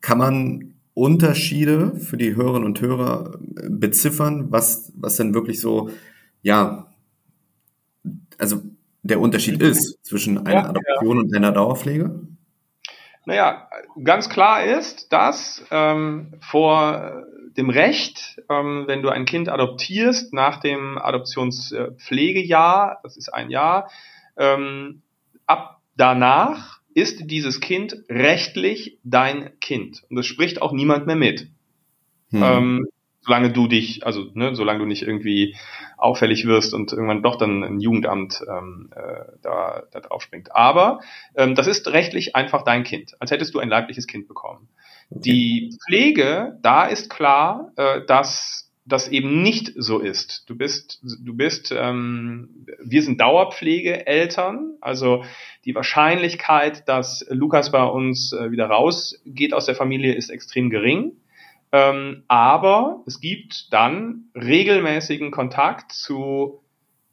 Kann 0.00 0.18
man 0.18 0.77
Unterschiede 0.98 1.94
für 1.94 2.16
die 2.16 2.34
Hörerinnen 2.34 2.66
und 2.66 2.80
Hörer 2.80 3.38
äh, 3.56 3.68
beziffern, 3.70 4.50
was, 4.50 4.92
was 4.96 5.16
denn 5.16 5.32
wirklich 5.32 5.60
so, 5.60 5.90
ja, 6.42 6.88
also 8.36 8.62
der 9.02 9.20
Unterschied 9.20 9.62
ist 9.62 10.04
zwischen 10.04 10.46
einer 10.46 10.62
ja, 10.62 10.68
Adoption 10.70 11.16
ja. 11.16 11.22
und 11.22 11.36
einer 11.36 11.52
Dauerpflege? 11.52 12.20
Naja, 13.26 13.68
ganz 14.02 14.28
klar 14.28 14.64
ist, 14.64 15.12
dass 15.12 15.64
ähm, 15.70 16.34
vor 16.40 17.22
dem 17.56 17.70
Recht, 17.70 18.42
ähm, 18.50 18.84
wenn 18.86 19.02
du 19.02 19.08
ein 19.08 19.24
Kind 19.24 19.48
adoptierst 19.48 20.32
nach 20.32 20.60
dem 20.60 20.98
Adoptionspflegejahr, 20.98 22.98
das 23.04 23.16
ist 23.16 23.32
ein 23.32 23.50
Jahr, 23.50 23.88
ähm, 24.36 25.02
ab 25.46 25.80
danach 25.96 26.77
ist 26.98 27.30
dieses 27.30 27.60
Kind 27.60 27.96
rechtlich 28.08 28.98
dein 29.04 29.58
Kind. 29.60 30.02
Und 30.08 30.16
das 30.16 30.26
spricht 30.26 30.60
auch 30.62 30.72
niemand 30.72 31.06
mehr 31.06 31.16
mit. 31.16 31.48
Hm. 32.30 32.42
Ähm, 32.42 32.86
solange 33.28 33.52
du 33.52 33.68
dich, 33.68 34.06
also 34.06 34.30
ne, 34.32 34.54
solange 34.54 34.78
du 34.80 34.86
nicht 34.86 35.02
irgendwie 35.02 35.54
auffällig 35.98 36.46
wirst 36.46 36.72
und 36.72 36.92
irgendwann 36.92 37.22
doch 37.22 37.36
dann 37.36 37.62
ein 37.62 37.80
Jugendamt 37.80 38.42
ähm, 38.48 38.90
äh, 38.94 39.32
da, 39.42 39.82
da 39.92 40.00
drauf 40.00 40.22
springt. 40.22 40.54
Aber 40.54 41.00
ähm, 41.34 41.54
das 41.54 41.66
ist 41.66 41.88
rechtlich 41.88 42.34
einfach 42.34 42.62
dein 42.62 42.84
Kind, 42.84 43.14
als 43.20 43.30
hättest 43.30 43.54
du 43.54 43.58
ein 43.58 43.68
leibliches 43.68 44.06
Kind 44.06 44.28
bekommen. 44.28 44.68
Okay. 45.10 45.20
Die 45.20 45.78
Pflege, 45.86 46.58
da 46.62 46.86
ist 46.86 47.10
klar, 47.10 47.72
äh, 47.76 48.00
dass 48.06 48.67
das 48.88 49.08
eben 49.08 49.42
nicht 49.42 49.72
so 49.76 49.98
ist. 49.98 50.48
Du 50.48 50.56
bist, 50.56 51.00
du 51.02 51.34
bist, 51.34 51.72
ähm, 51.76 52.66
wir 52.82 53.02
sind 53.02 53.20
Dauerpflegeeltern, 53.20 54.76
also 54.80 55.24
die 55.64 55.74
Wahrscheinlichkeit, 55.74 56.88
dass 56.88 57.24
Lukas 57.28 57.70
bei 57.70 57.84
uns 57.84 58.32
äh, 58.32 58.50
wieder 58.50 58.66
rausgeht 58.66 59.52
aus 59.52 59.66
der 59.66 59.74
Familie, 59.74 60.14
ist 60.14 60.30
extrem 60.30 60.70
gering. 60.70 61.12
Ähm, 61.70 62.24
aber 62.28 63.02
es 63.06 63.20
gibt 63.20 63.72
dann 63.72 64.30
regelmäßigen 64.34 65.30
Kontakt 65.30 65.92
zu 65.92 66.62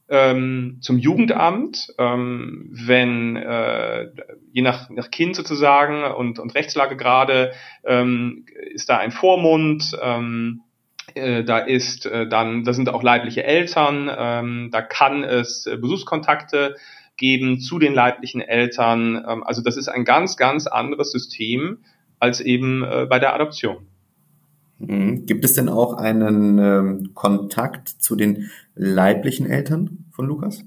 ähm, 0.08 0.77
zum 0.82 1.00
Jugendamt, 1.00 1.94
ähm, 1.98 2.70
wenn 2.70 3.36
äh, 3.38 4.12
je 4.51 4.62
nach, 4.62 4.89
nach 4.89 5.10
Kind 5.10 5.36
sozusagen 5.36 6.03
und, 6.03 6.38
und 6.38 6.53
Rechtslage 6.53 6.96
gerade 6.96 7.53
ähm, 7.84 8.46
ist 8.72 8.89
da 8.89 8.98
ein 8.98 9.12
Vormund. 9.12 9.98
Ähm, 10.01 10.62
äh, 10.62 10.65
da 11.14 11.60
ist 11.60 12.06
äh, 12.06 12.28
dann, 12.28 12.64
da 12.64 12.74
sind 12.74 12.90
auch 12.90 13.04
leibliche 13.04 13.44
Eltern, 13.44 14.10
ähm, 14.18 14.70
da 14.72 14.82
kann 14.82 15.24
es 15.24 15.66
äh, 15.66 15.78
Besuchskontakte 15.78 16.76
geben 17.18 17.60
zu 17.60 17.80
den 17.80 17.94
leiblichen 17.94 18.42
Eltern. 18.42 19.24
Ähm, 19.28 19.44
also 19.44 19.62
das 19.62 19.78
ist 19.78 19.88
ein 19.88 20.04
ganz, 20.04 20.38
ganz 20.38 20.68
anderes 20.68 21.12
System 21.12 21.80
als 22.20 22.42
eben 22.42 22.84
äh, 22.84 23.06
bei 23.10 23.20
der 23.20 23.34
Adoption. 23.34 23.88
Mhm. 24.80 25.26
Gibt 25.26 25.46
es 25.46 25.54
denn 25.54 25.70
auch 25.70 25.94
einen 25.94 26.58
ähm, 26.58 27.12
Kontakt 27.14 27.90
zu 27.90 28.16
den 28.16 28.50
leiblichen 28.76 29.50
Eltern 29.50 30.06
von 30.12 30.26
Lukas? 30.26 30.66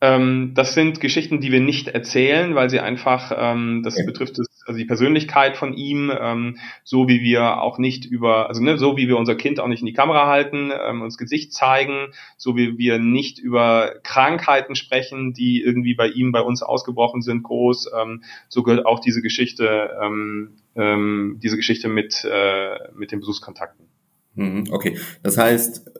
Ähm, 0.00 0.52
das 0.54 0.74
sind 0.74 1.00
Geschichten, 1.00 1.40
die 1.40 1.52
wir 1.52 1.60
nicht 1.60 1.88
erzählen, 1.88 2.54
weil 2.54 2.70
sie 2.70 2.80
einfach, 2.80 3.32
ähm, 3.36 3.82
das 3.84 3.94
okay. 3.94 4.06
betrifft 4.06 4.38
es, 4.38 4.46
also 4.66 4.78
die 4.78 4.84
Persönlichkeit 4.84 5.56
von 5.56 5.74
ihm, 5.74 6.12
ähm, 6.18 6.58
so 6.84 7.08
wie 7.08 7.20
wir 7.20 7.60
auch 7.60 7.78
nicht 7.78 8.04
über, 8.04 8.48
also 8.48 8.62
ne, 8.62 8.78
so 8.78 8.96
wie 8.96 9.08
wir 9.08 9.16
unser 9.16 9.34
Kind 9.34 9.60
auch 9.60 9.68
nicht 9.68 9.80
in 9.80 9.86
die 9.86 9.92
Kamera 9.92 10.26
halten, 10.26 10.70
ähm, 10.72 11.02
uns 11.02 11.18
Gesicht 11.18 11.52
zeigen, 11.52 12.12
so 12.36 12.56
wie 12.56 12.78
wir 12.78 12.98
nicht 12.98 13.38
über 13.38 13.94
Krankheiten 14.02 14.74
sprechen, 14.74 15.32
die 15.32 15.62
irgendwie 15.62 15.94
bei 15.94 16.08
ihm, 16.08 16.32
bei 16.32 16.40
uns 16.40 16.62
ausgebrochen 16.62 17.22
sind, 17.22 17.42
groß, 17.42 17.90
ähm, 18.00 18.22
so 18.48 18.62
gehört 18.62 18.86
auch 18.86 19.00
diese 19.00 19.22
Geschichte, 19.22 19.90
ähm, 20.02 20.56
ähm, 20.74 21.38
diese 21.42 21.56
Geschichte 21.56 21.88
mit, 21.88 22.24
äh, 22.24 22.78
mit 22.94 23.12
den 23.12 23.20
Besuchskontakten. 23.20 23.86
Mhm, 24.34 24.64
okay, 24.70 24.96
das 25.22 25.36
heißt, 25.36 25.90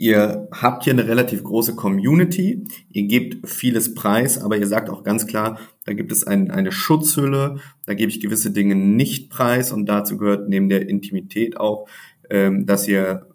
Ihr 0.00 0.48
habt 0.50 0.84
hier 0.84 0.94
eine 0.94 1.06
relativ 1.06 1.44
große 1.44 1.76
Community, 1.76 2.66
ihr 2.88 3.02
gebt 3.02 3.46
vieles 3.46 3.94
preis, 3.94 4.38
aber 4.38 4.56
ihr 4.56 4.66
sagt 4.66 4.88
auch 4.88 5.04
ganz 5.04 5.26
klar, 5.26 5.60
da 5.84 5.92
gibt 5.92 6.10
es 6.10 6.24
ein, 6.24 6.50
eine 6.50 6.72
Schutzhülle, 6.72 7.60
da 7.84 7.92
gebe 7.92 8.10
ich 8.10 8.18
gewisse 8.18 8.50
Dinge 8.50 8.76
nicht 8.76 9.28
preis 9.28 9.72
und 9.72 9.84
dazu 9.84 10.16
gehört 10.16 10.48
neben 10.48 10.70
der 10.70 10.88
Intimität 10.88 11.58
auch, 11.58 11.86
ähm, 12.30 12.64
dass 12.64 12.88
ihr 12.88 13.26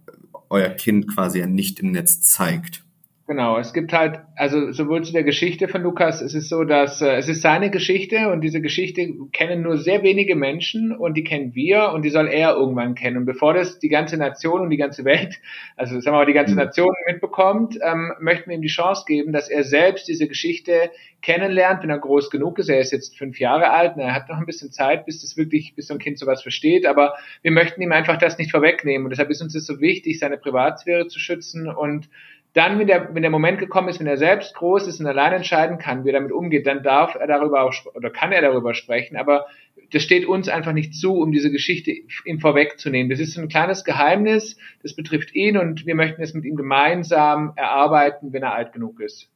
euer 0.50 0.70
Kind 0.70 1.08
quasi 1.08 1.38
ja 1.38 1.46
nicht 1.46 1.82
im 1.82 1.92
Netz 1.92 2.22
zeigt. 2.22 2.84
Genau, 3.28 3.58
es 3.58 3.74
gibt 3.74 3.92
halt, 3.92 4.20
also 4.36 4.72
sowohl 4.72 5.04
zu 5.04 5.12
der 5.12 5.24
Geschichte 5.24 5.68
von 5.68 5.82
Lukas, 5.82 6.22
es 6.22 6.36
ist 6.36 6.48
so, 6.48 6.64
dass 6.64 7.02
äh, 7.02 7.16
es 7.16 7.28
ist 7.28 7.42
seine 7.42 7.72
Geschichte 7.72 8.30
und 8.30 8.42
diese 8.42 8.62
Geschichte 8.62 9.14
kennen 9.34 9.64
nur 9.64 9.78
sehr 9.78 10.04
wenige 10.04 10.36
Menschen 10.36 10.96
und 10.96 11.16
die 11.18 11.24
kennen 11.24 11.56
wir 11.56 11.90
und 11.90 12.04
die 12.06 12.12
soll 12.12 12.28
er 12.28 12.54
irgendwann 12.54 12.94
kennen. 12.94 13.18
Und 13.18 13.26
bevor 13.26 13.56
das 13.56 13.80
die 13.80 13.90
ganze 13.90 14.18
Nation 14.18 14.62
und 14.62 14.70
die 14.70 14.78
ganze 14.78 15.06
Welt, 15.06 15.42
also 15.76 16.00
sagen 16.00 16.14
wir 16.14 16.20
mal 16.20 16.28
die 16.28 16.34
ganze 16.34 16.52
mhm. 16.54 16.60
Nation 16.60 16.94
mitbekommt, 17.08 17.80
ähm, 17.82 18.14
möchten 18.20 18.52
wir 18.52 18.58
ihm 18.58 18.62
die 18.62 18.68
Chance 18.68 19.06
geben, 19.08 19.34
dass 19.34 19.50
er 19.50 19.64
selbst 19.64 20.08
diese 20.08 20.28
Geschichte 20.28 20.92
kennenlernt, 21.24 21.82
wenn 21.82 21.90
er 21.90 21.98
groß 21.98 22.30
genug 22.30 22.60
ist. 22.60 22.70
Er 22.70 22.80
ist 22.80 22.92
jetzt 22.92 23.18
fünf 23.18 23.40
Jahre 23.40 23.72
alt 23.72 23.96
und 23.96 24.02
er 24.02 24.14
hat 24.14 24.30
noch 24.30 24.38
ein 24.38 24.46
bisschen 24.46 24.72
Zeit, 24.72 25.08
bis 25.08 25.22
das 25.22 25.36
wirklich, 25.36 25.74
bis 25.74 25.88
so 25.88 25.96
ein 25.96 26.00
Kind 26.00 26.20
sowas 26.20 26.44
versteht. 26.44 26.86
Aber 26.86 27.16
wir 27.42 27.50
möchten 27.50 27.82
ihm 27.82 27.92
einfach 27.92 28.18
das 28.20 28.38
nicht 28.38 28.52
vorwegnehmen 28.52 29.08
und 29.08 29.10
deshalb 29.10 29.32
ist 29.32 29.42
uns 29.42 29.54
das 29.54 29.66
so 29.66 29.82
wichtig, 29.82 30.20
seine 30.20 30.38
Privatsphäre 30.38 31.08
zu 31.08 31.18
schützen 31.18 31.68
und 31.68 32.08
dann, 32.56 32.80
wenn 32.80 32.88
der, 32.88 33.14
wenn 33.14 33.22
der 33.22 33.32
Moment 33.32 33.60
gekommen 33.60 33.90
ist, 33.90 34.00
wenn 34.00 34.08
er 34.08 34.18
selbst 34.18 34.56
groß 34.56 34.88
ist 34.88 35.02
und 35.02 35.08
allein 35.08 35.34
entscheiden 35.34 35.78
kann, 35.78 36.06
wie 36.06 36.10
er 36.10 36.14
damit 36.14 36.32
umgeht, 36.32 36.66
dann 36.66 36.84
darf 36.84 37.16
er 37.16 37.28
darüber 37.28 37.64
auch, 37.64 37.74
oder 37.94 38.10
kann 38.10 38.32
er 38.32 38.42
darüber 38.42 38.74
sprechen, 38.74 39.18
aber 39.18 39.46
das 39.92 40.04
steht 40.04 40.26
uns 40.26 40.48
einfach 40.48 40.72
nicht 40.72 40.96
zu, 40.96 41.16
um 41.16 41.34
diese 41.34 41.52
Geschichte 41.52 41.92
ihm 42.24 42.40
vorwegzunehmen. 42.40 43.10
Das 43.10 43.20
ist 43.20 43.34
so 43.34 43.42
ein 43.42 43.50
kleines 43.50 43.84
Geheimnis, 43.84 44.56
das 44.82 44.96
betrifft 44.96 45.36
ihn 45.36 45.58
und 45.58 45.86
wir 45.86 45.96
möchten 45.96 46.22
es 46.22 46.34
mit 46.34 46.46
ihm 46.46 46.56
gemeinsam 46.56 47.52
erarbeiten, 47.58 48.32
wenn 48.32 48.44
er 48.44 48.54
alt 48.54 48.72
genug 48.72 49.02
ist. 49.02 49.30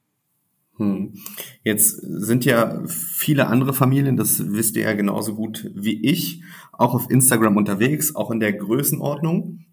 Hm. 0.78 1.12
Jetzt 1.62 2.00
sind 2.00 2.46
ja 2.46 2.82
viele 2.88 3.48
andere 3.48 3.74
Familien, 3.74 4.16
das 4.16 4.54
wisst 4.54 4.78
ihr 4.78 4.84
ja 4.84 4.94
genauso 4.94 5.36
gut 5.36 5.70
wie 5.76 6.02
ich, 6.10 6.42
auch 6.72 6.96
auf 6.96 7.10
Instagram 7.10 7.58
unterwegs, 7.58 8.16
auch 8.16 8.32
in 8.32 8.40
der 8.40 8.54
Größenordnung. 8.54 9.66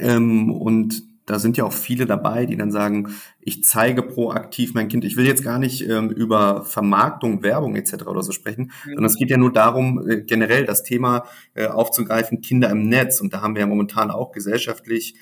Ähm, 0.00 0.50
und 0.50 1.13
da 1.26 1.38
sind 1.38 1.56
ja 1.56 1.64
auch 1.64 1.72
viele 1.72 2.06
dabei, 2.06 2.46
die 2.46 2.56
dann 2.56 2.70
sagen, 2.70 3.14
ich 3.40 3.64
zeige 3.64 4.02
proaktiv 4.02 4.74
mein 4.74 4.88
Kind. 4.88 5.04
Ich 5.04 5.16
will 5.16 5.26
jetzt 5.26 5.42
gar 5.42 5.58
nicht 5.58 5.88
ähm, 5.88 6.10
über 6.10 6.64
Vermarktung, 6.64 7.42
Werbung 7.42 7.76
etc. 7.76 8.06
oder 8.06 8.22
so 8.22 8.32
sprechen, 8.32 8.72
mhm. 8.84 8.90
sondern 8.90 9.04
es 9.06 9.16
geht 9.16 9.30
ja 9.30 9.36
nur 9.36 9.52
darum, 9.52 10.06
äh, 10.08 10.22
generell 10.22 10.66
das 10.66 10.82
Thema 10.82 11.24
äh, 11.54 11.66
aufzugreifen, 11.66 12.40
Kinder 12.40 12.70
im 12.70 12.88
Netz. 12.88 13.20
Und 13.20 13.32
da 13.32 13.40
haben 13.40 13.54
wir 13.54 13.60
ja 13.60 13.66
momentan 13.66 14.10
auch 14.10 14.32
gesellschaftlich 14.32 15.14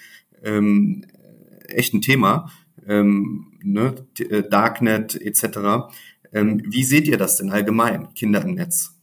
ähm, 0.43 1.05
echt 1.69 1.95
ein 1.95 2.01
Thema, 2.01 2.51
ähm, 2.87 3.59
ne? 3.63 3.95
Äh, 4.19 4.43
Darknet 4.49 5.21
etc. 5.21 5.89
Ähm, 6.33 6.63
wie 6.67 6.85
seht 6.85 7.07
ihr 7.07 7.19
das 7.19 7.37
denn 7.37 7.51
allgemein, 7.51 8.13
Kinder 8.15 8.43
im 8.43 8.55
Netz? 8.55 8.99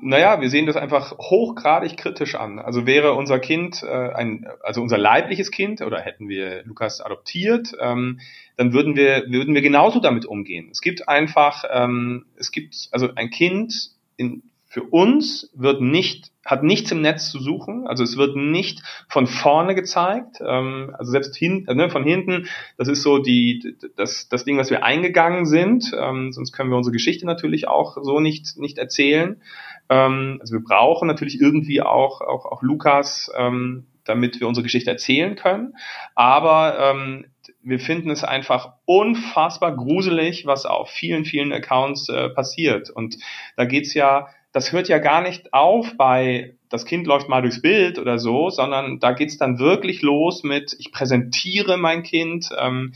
Naja, 0.00 0.40
wir 0.40 0.50
sehen 0.50 0.66
das 0.66 0.76
einfach 0.76 1.16
hochgradig 1.18 1.96
kritisch 1.96 2.34
an. 2.34 2.58
Also 2.58 2.86
wäre 2.86 3.14
unser 3.14 3.38
Kind 3.38 3.82
äh, 3.82 4.12
ein, 4.12 4.46
also 4.62 4.82
unser 4.82 4.98
leibliches 4.98 5.50
Kind 5.50 5.80
oder 5.80 6.00
hätten 6.00 6.28
wir 6.28 6.64
Lukas 6.64 7.00
adoptiert, 7.00 7.72
ähm, 7.80 8.20
dann 8.56 8.72
würden 8.72 8.94
wir 8.94 9.24
würden 9.28 9.54
wir 9.54 9.62
genauso 9.62 10.00
damit 10.00 10.26
umgehen. 10.26 10.68
Es 10.70 10.80
gibt 10.80 11.08
einfach, 11.08 11.64
ähm, 11.70 12.26
es 12.36 12.52
gibt 12.52 12.88
also 12.92 13.08
ein 13.14 13.30
Kind 13.30 13.90
in 14.16 14.42
für 14.76 14.82
uns 14.82 15.50
wird 15.54 15.80
nicht, 15.80 16.32
hat 16.44 16.62
nichts 16.62 16.92
im 16.92 17.00
Netz 17.00 17.30
zu 17.30 17.40
suchen, 17.40 17.86
also 17.86 18.04
es 18.04 18.18
wird 18.18 18.36
nicht 18.36 18.82
von 19.08 19.26
vorne 19.26 19.74
gezeigt, 19.74 20.36
ähm, 20.46 20.94
also 20.98 21.12
selbst 21.12 21.34
hin, 21.34 21.64
äh, 21.66 21.74
ne, 21.74 21.88
von 21.88 22.04
hinten, 22.04 22.46
das 22.76 22.88
ist 22.88 23.02
so 23.02 23.16
die, 23.16 23.74
das, 23.96 24.28
das 24.28 24.44
Ding, 24.44 24.58
was 24.58 24.68
wir 24.68 24.84
eingegangen 24.84 25.46
sind, 25.46 25.92
ähm, 25.98 26.30
sonst 26.30 26.52
können 26.52 26.68
wir 26.68 26.76
unsere 26.76 26.92
Geschichte 26.92 27.24
natürlich 27.24 27.68
auch 27.68 27.96
so 28.02 28.20
nicht, 28.20 28.58
nicht 28.58 28.76
erzählen. 28.76 29.40
Ähm, 29.88 30.36
also 30.40 30.52
wir 30.52 30.62
brauchen 30.62 31.08
natürlich 31.08 31.40
irgendwie 31.40 31.80
auch, 31.80 32.20
auch, 32.20 32.44
auch 32.44 32.62
Lukas, 32.62 33.32
ähm, 33.34 33.86
damit 34.04 34.40
wir 34.40 34.46
unsere 34.46 34.62
Geschichte 34.62 34.90
erzählen 34.90 35.36
können, 35.36 35.72
aber 36.14 36.78
ähm, 36.78 37.24
wir 37.62 37.80
finden 37.80 38.10
es 38.10 38.24
einfach 38.24 38.74
unfassbar 38.84 39.74
gruselig, 39.74 40.44
was 40.44 40.66
auf 40.66 40.90
vielen, 40.90 41.24
vielen 41.24 41.52
Accounts 41.52 42.10
äh, 42.10 42.28
passiert. 42.28 42.90
Und 42.90 43.16
da 43.56 43.64
geht's 43.64 43.94
ja 43.94 44.28
das 44.56 44.72
hört 44.72 44.88
ja 44.88 44.98
gar 44.98 45.20
nicht 45.20 45.52
auf 45.52 45.98
bei 45.98 46.54
das 46.70 46.86
Kind 46.86 47.06
läuft 47.06 47.28
mal 47.28 47.42
durchs 47.42 47.60
Bild 47.60 47.98
oder 47.98 48.18
so, 48.18 48.48
sondern 48.48 48.98
da 49.00 49.12
geht's 49.12 49.36
dann 49.36 49.58
wirklich 49.58 50.00
los 50.00 50.44
mit, 50.44 50.74
ich 50.78 50.92
präsentiere 50.92 51.76
mein 51.76 52.02
Kind, 52.02 52.48
ähm, 52.58 52.94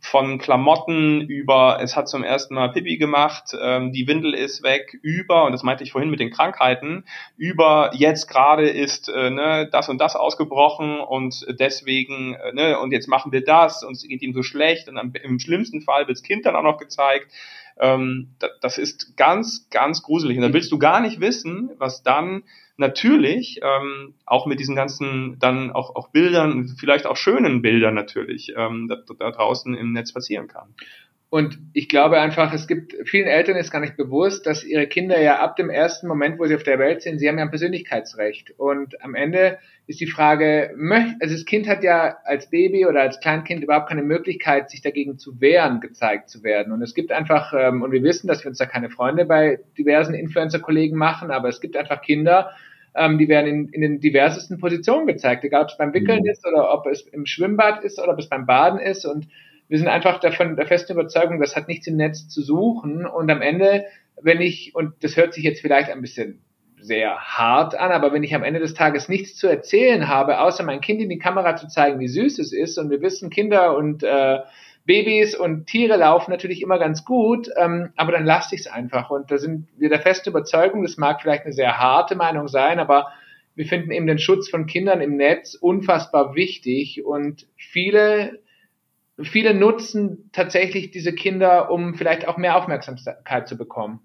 von 0.00 0.38
Klamotten 0.38 1.20
über, 1.20 1.78
es 1.82 1.96
hat 1.96 2.08
zum 2.08 2.24
ersten 2.24 2.54
Mal 2.54 2.72
Pipi 2.72 2.96
gemacht, 2.96 3.54
ähm, 3.60 3.92
die 3.92 4.08
Windel 4.08 4.32
ist 4.32 4.62
weg, 4.62 4.98
über, 5.02 5.44
und 5.44 5.52
das 5.52 5.62
meinte 5.62 5.84
ich 5.84 5.92
vorhin 5.92 6.10
mit 6.10 6.18
den 6.18 6.30
Krankheiten, 6.30 7.04
über 7.36 7.90
jetzt 7.94 8.26
gerade 8.26 8.70
ist 8.70 9.10
äh, 9.10 9.28
ne, 9.28 9.68
das 9.70 9.90
und 9.90 10.00
das 10.00 10.16
ausgebrochen 10.16 10.98
und 10.98 11.46
deswegen, 11.60 12.34
äh, 12.34 12.52
ne, 12.54 12.80
und 12.80 12.90
jetzt 12.90 13.06
machen 13.06 13.32
wir 13.32 13.44
das 13.44 13.84
und 13.84 13.92
es 13.92 14.02
geht 14.02 14.22
ihm 14.22 14.32
so 14.32 14.42
schlecht 14.42 14.88
und 14.88 14.96
am, 14.96 15.12
im 15.22 15.38
schlimmsten 15.38 15.82
Fall 15.82 16.08
wirds 16.08 16.22
Kind 16.22 16.46
dann 16.46 16.56
auch 16.56 16.64
noch 16.64 16.78
gezeigt. 16.78 17.30
Ähm, 17.82 18.28
das 18.60 18.78
ist 18.78 19.16
ganz, 19.16 19.68
ganz 19.70 20.02
gruselig. 20.02 20.38
Und 20.38 20.42
da 20.44 20.52
willst 20.52 20.70
du 20.70 20.78
gar 20.78 21.00
nicht 21.00 21.20
wissen, 21.20 21.70
was 21.78 22.02
dann 22.02 22.44
natürlich 22.76 23.60
ähm, 23.62 24.14
auch 24.24 24.46
mit 24.46 24.60
diesen 24.60 24.76
ganzen 24.76 25.36
dann 25.40 25.72
auch, 25.72 25.94
auch 25.96 26.08
Bildern, 26.08 26.68
vielleicht 26.78 27.06
auch 27.06 27.16
schönen 27.16 27.60
Bildern 27.60 27.94
natürlich, 27.94 28.54
ähm, 28.56 28.88
da, 28.88 28.96
da 29.18 29.30
draußen 29.32 29.74
im 29.74 29.92
Netz 29.92 30.12
passieren 30.12 30.46
kann. 30.46 30.74
Und 31.32 31.58
ich 31.72 31.88
glaube 31.88 32.20
einfach, 32.20 32.52
es 32.52 32.68
gibt 32.68 32.94
vielen 33.08 33.26
Eltern 33.26 33.56
ist 33.56 33.70
gar 33.70 33.80
nicht 33.80 33.96
bewusst, 33.96 34.46
dass 34.46 34.62
ihre 34.64 34.86
Kinder 34.86 35.18
ja 35.18 35.38
ab 35.38 35.56
dem 35.56 35.70
ersten 35.70 36.06
Moment, 36.06 36.38
wo 36.38 36.44
sie 36.44 36.54
auf 36.54 36.62
der 36.62 36.78
Welt 36.78 37.00
sind, 37.00 37.20
sie 37.20 37.26
haben 37.26 37.38
ja 37.38 37.44
ein 37.44 37.48
Persönlichkeitsrecht. 37.48 38.52
Und 38.58 39.02
am 39.02 39.14
Ende 39.14 39.56
ist 39.86 40.00
die 40.00 40.06
Frage, 40.06 40.74
also 41.20 41.34
das 41.34 41.46
Kind 41.46 41.66
hat 41.68 41.84
ja 41.84 42.18
als 42.26 42.50
Baby 42.50 42.84
oder 42.84 43.00
als 43.00 43.18
Kleinkind 43.20 43.64
überhaupt 43.64 43.88
keine 43.88 44.02
Möglichkeit, 44.02 44.68
sich 44.68 44.82
dagegen 44.82 45.16
zu 45.16 45.40
wehren, 45.40 45.80
gezeigt 45.80 46.28
zu 46.28 46.42
werden. 46.42 46.70
Und 46.70 46.82
es 46.82 46.94
gibt 46.94 47.12
einfach, 47.12 47.54
ähm, 47.56 47.80
und 47.80 47.92
wir 47.92 48.02
wissen, 48.02 48.26
dass 48.26 48.44
wir 48.44 48.50
uns 48.50 48.58
da 48.58 48.66
keine 48.66 48.90
Freunde 48.90 49.24
bei 49.24 49.58
diversen 49.78 50.12
Influencer-Kollegen 50.12 50.98
machen, 50.98 51.30
aber 51.30 51.48
es 51.48 51.62
gibt 51.62 51.78
einfach 51.78 52.02
Kinder, 52.02 52.50
ähm, 52.94 53.16
die 53.16 53.28
werden 53.28 53.46
in, 53.46 53.68
in 53.70 53.80
den 53.80 54.00
diversesten 54.00 54.58
Positionen 54.58 55.06
gezeigt, 55.06 55.44
egal 55.44 55.62
ob 55.62 55.70
es 55.70 55.78
beim 55.78 55.94
Wickeln 55.94 56.24
mhm. 56.24 56.30
ist 56.30 56.46
oder 56.46 56.70
ob 56.74 56.86
es 56.88 57.06
im 57.06 57.24
Schwimmbad 57.24 57.82
ist 57.84 57.98
oder 57.98 58.12
ob 58.12 58.18
es 58.18 58.28
beim 58.28 58.44
Baden 58.44 58.78
ist. 58.78 59.06
Und 59.06 59.28
wir 59.68 59.78
sind 59.78 59.88
einfach 59.88 60.20
davon 60.20 60.56
der 60.56 60.66
festen 60.66 60.92
Überzeugung, 60.92 61.40
das 61.40 61.56
hat 61.56 61.68
nichts 61.68 61.86
im 61.86 61.96
Netz 61.96 62.28
zu 62.28 62.42
suchen. 62.42 63.06
Und 63.06 63.30
am 63.30 63.42
Ende, 63.42 63.86
wenn 64.20 64.40
ich, 64.40 64.74
und 64.74 64.92
das 65.02 65.16
hört 65.16 65.34
sich 65.34 65.44
jetzt 65.44 65.60
vielleicht 65.60 65.90
ein 65.90 66.02
bisschen 66.02 66.42
sehr 66.80 67.16
hart 67.16 67.74
an, 67.74 67.92
aber 67.92 68.12
wenn 68.12 68.24
ich 68.24 68.34
am 68.34 68.42
Ende 68.42 68.60
des 68.60 68.74
Tages 68.74 69.08
nichts 69.08 69.36
zu 69.36 69.46
erzählen 69.46 70.08
habe, 70.08 70.40
außer 70.40 70.64
mein 70.64 70.80
Kind 70.80 71.00
in 71.00 71.08
die 71.08 71.18
Kamera 71.18 71.56
zu 71.56 71.68
zeigen, 71.68 72.00
wie 72.00 72.08
süß 72.08 72.38
es 72.38 72.52
ist, 72.52 72.76
und 72.76 72.90
wir 72.90 73.00
wissen, 73.00 73.30
Kinder 73.30 73.76
und 73.76 74.02
äh, 74.02 74.40
Babys 74.84 75.36
und 75.36 75.66
Tiere 75.66 75.96
laufen 75.96 76.32
natürlich 76.32 76.60
immer 76.60 76.78
ganz 76.78 77.04
gut, 77.04 77.48
ähm, 77.56 77.90
aber 77.96 78.12
dann 78.12 78.24
lasse 78.24 78.54
ich 78.54 78.62
es 78.62 78.66
einfach. 78.66 79.10
Und 79.10 79.30
da 79.30 79.38
sind 79.38 79.68
wir 79.78 79.88
der 79.88 80.00
festen 80.00 80.30
Überzeugung, 80.30 80.82
das 80.82 80.96
mag 80.96 81.22
vielleicht 81.22 81.44
eine 81.44 81.52
sehr 81.52 81.78
harte 81.78 82.16
Meinung 82.16 82.48
sein, 82.48 82.80
aber 82.80 83.12
wir 83.54 83.66
finden 83.66 83.92
eben 83.92 84.06
den 84.06 84.18
Schutz 84.18 84.48
von 84.48 84.66
Kindern 84.66 85.00
im 85.00 85.16
Netz 85.16 85.54
unfassbar 85.54 86.34
wichtig 86.34 87.04
und 87.04 87.46
viele 87.56 88.40
viele 89.20 89.54
nutzen 89.54 90.30
tatsächlich 90.32 90.90
diese 90.90 91.14
Kinder, 91.14 91.70
um 91.70 91.94
vielleicht 91.94 92.28
auch 92.28 92.36
mehr 92.36 92.56
Aufmerksamkeit 92.56 93.48
zu 93.48 93.56
bekommen. 93.56 94.00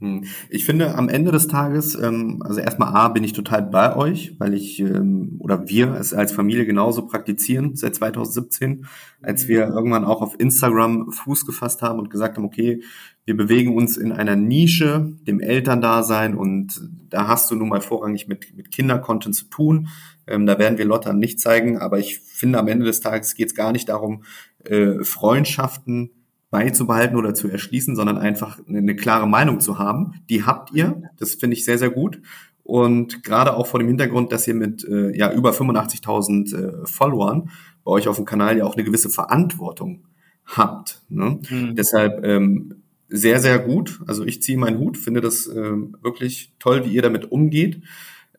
Hm. 0.00 0.24
Ich 0.48 0.64
finde 0.64 0.94
am 0.94 1.10
Ende 1.10 1.30
des 1.30 1.46
Tages, 1.46 1.94
ähm, 1.94 2.42
also 2.42 2.58
erstmal 2.58 2.94
A, 2.94 3.08
bin 3.08 3.22
ich 3.22 3.34
total 3.34 3.62
bei 3.62 3.94
euch, 3.94 4.34
weil 4.38 4.54
ich 4.54 4.80
ähm, 4.80 5.36
oder 5.40 5.68
wir 5.68 5.94
es 5.94 6.14
als 6.14 6.32
Familie 6.32 6.64
genauso 6.64 7.06
praktizieren 7.06 7.76
seit 7.76 7.94
2017, 7.96 8.86
als 9.20 9.46
wir 9.46 9.68
irgendwann 9.68 10.06
auch 10.06 10.22
auf 10.22 10.40
Instagram 10.40 11.12
Fuß 11.12 11.44
gefasst 11.44 11.82
haben 11.82 11.98
und 11.98 12.08
gesagt 12.08 12.38
haben, 12.38 12.46
okay, 12.46 12.82
wir 13.26 13.36
bewegen 13.36 13.76
uns 13.76 13.98
in 13.98 14.12
einer 14.12 14.36
Nische, 14.36 15.12
dem 15.26 15.38
Elterndasein 15.38 16.34
und 16.34 16.80
da 17.10 17.28
hast 17.28 17.50
du 17.50 17.54
nun 17.54 17.68
mal 17.68 17.82
vorrangig 17.82 18.26
mit, 18.26 18.56
mit 18.56 18.70
Kindercontent 18.70 19.34
zu 19.34 19.44
tun. 19.46 19.88
Ähm, 20.30 20.46
da 20.46 20.58
werden 20.58 20.78
wir 20.78 20.84
Lotta 20.84 21.12
nicht 21.12 21.40
zeigen, 21.40 21.78
aber 21.78 21.98
ich 21.98 22.20
finde 22.20 22.58
am 22.58 22.68
Ende 22.68 22.86
des 22.86 23.00
Tages 23.00 23.34
geht 23.34 23.48
es 23.48 23.54
gar 23.54 23.72
nicht 23.72 23.88
darum, 23.88 24.24
äh, 24.64 25.02
Freundschaften 25.02 26.10
beizubehalten 26.50 27.16
oder 27.16 27.34
zu 27.34 27.48
erschließen, 27.48 27.94
sondern 27.94 28.18
einfach 28.18 28.58
eine 28.68 28.96
klare 28.96 29.28
Meinung 29.28 29.60
zu 29.60 29.78
haben. 29.78 30.14
Die 30.28 30.44
habt 30.44 30.72
ihr. 30.72 31.02
Das 31.16 31.34
finde 31.34 31.56
ich 31.56 31.64
sehr, 31.64 31.78
sehr 31.78 31.90
gut. 31.90 32.20
Und 32.64 33.22
gerade 33.24 33.56
auch 33.56 33.66
vor 33.66 33.80
dem 33.80 33.88
Hintergrund, 33.88 34.32
dass 34.32 34.46
ihr 34.46 34.54
mit 34.54 34.84
äh, 34.84 35.16
ja 35.16 35.32
über 35.32 35.50
85.000 35.50 36.54
äh, 36.54 36.86
Followern 36.86 37.50
bei 37.84 37.92
euch 37.92 38.08
auf 38.08 38.16
dem 38.16 38.24
Kanal 38.24 38.58
ja 38.58 38.64
auch 38.64 38.74
eine 38.74 38.84
gewisse 38.84 39.10
Verantwortung 39.10 40.04
habt. 40.44 41.02
Ne? 41.08 41.40
Mhm. 41.48 41.76
Deshalb 41.76 42.24
ähm, 42.24 42.82
sehr, 43.08 43.40
sehr 43.40 43.58
gut. 43.58 44.00
Also 44.06 44.24
ich 44.24 44.42
ziehe 44.42 44.58
meinen 44.58 44.78
Hut, 44.78 44.96
finde 44.96 45.20
das 45.20 45.46
ähm, 45.46 45.96
wirklich 46.02 46.52
toll, 46.58 46.84
wie 46.84 46.92
ihr 46.92 47.02
damit 47.02 47.30
umgeht. 47.30 47.82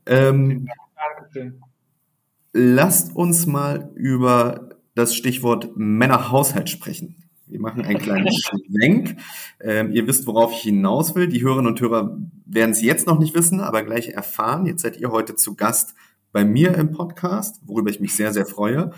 Ähm, 0.06 0.67
lasst 2.54 3.16
uns 3.16 3.46
mal 3.46 3.92
über 3.96 4.70
das 4.96 5.16
Stichwort 5.16 5.72
Männerhaushalt 5.76 6.70
sprechen. 6.70 7.16
Wir 7.48 7.60
machen 7.60 7.84
einen 7.84 8.00
kleinen 8.00 8.32
Schwenk. 8.32 9.18
Ähm, 9.60 9.92
ihr 9.92 10.08
wisst, 10.08 10.26
worauf 10.26 10.54
ich 10.54 10.62
hinaus 10.62 11.16
will. 11.16 11.28
Die 11.28 11.42
Hörerinnen 11.42 11.72
und 11.72 11.82
Hörer 11.82 12.18
werden 12.46 12.72
es 12.72 12.82
jetzt 12.82 13.08
noch 13.08 13.20
nicht 13.20 13.36
wissen, 13.36 13.60
aber 13.60 13.84
gleich 13.84 14.10
erfahren. 14.10 14.66
Jetzt 14.66 14.82
seid 14.82 14.98
ihr 14.98 15.12
heute 15.12 15.36
zu 15.36 15.56
Gast 15.56 15.96
bei 16.32 16.46
mir 16.46 16.76
im 16.76 16.92
Podcast, 16.92 17.62
worüber 17.66 17.90
ich 17.90 18.00
mich 18.00 18.16
sehr, 18.16 18.32
sehr 18.32 18.46
freue. 18.46 18.92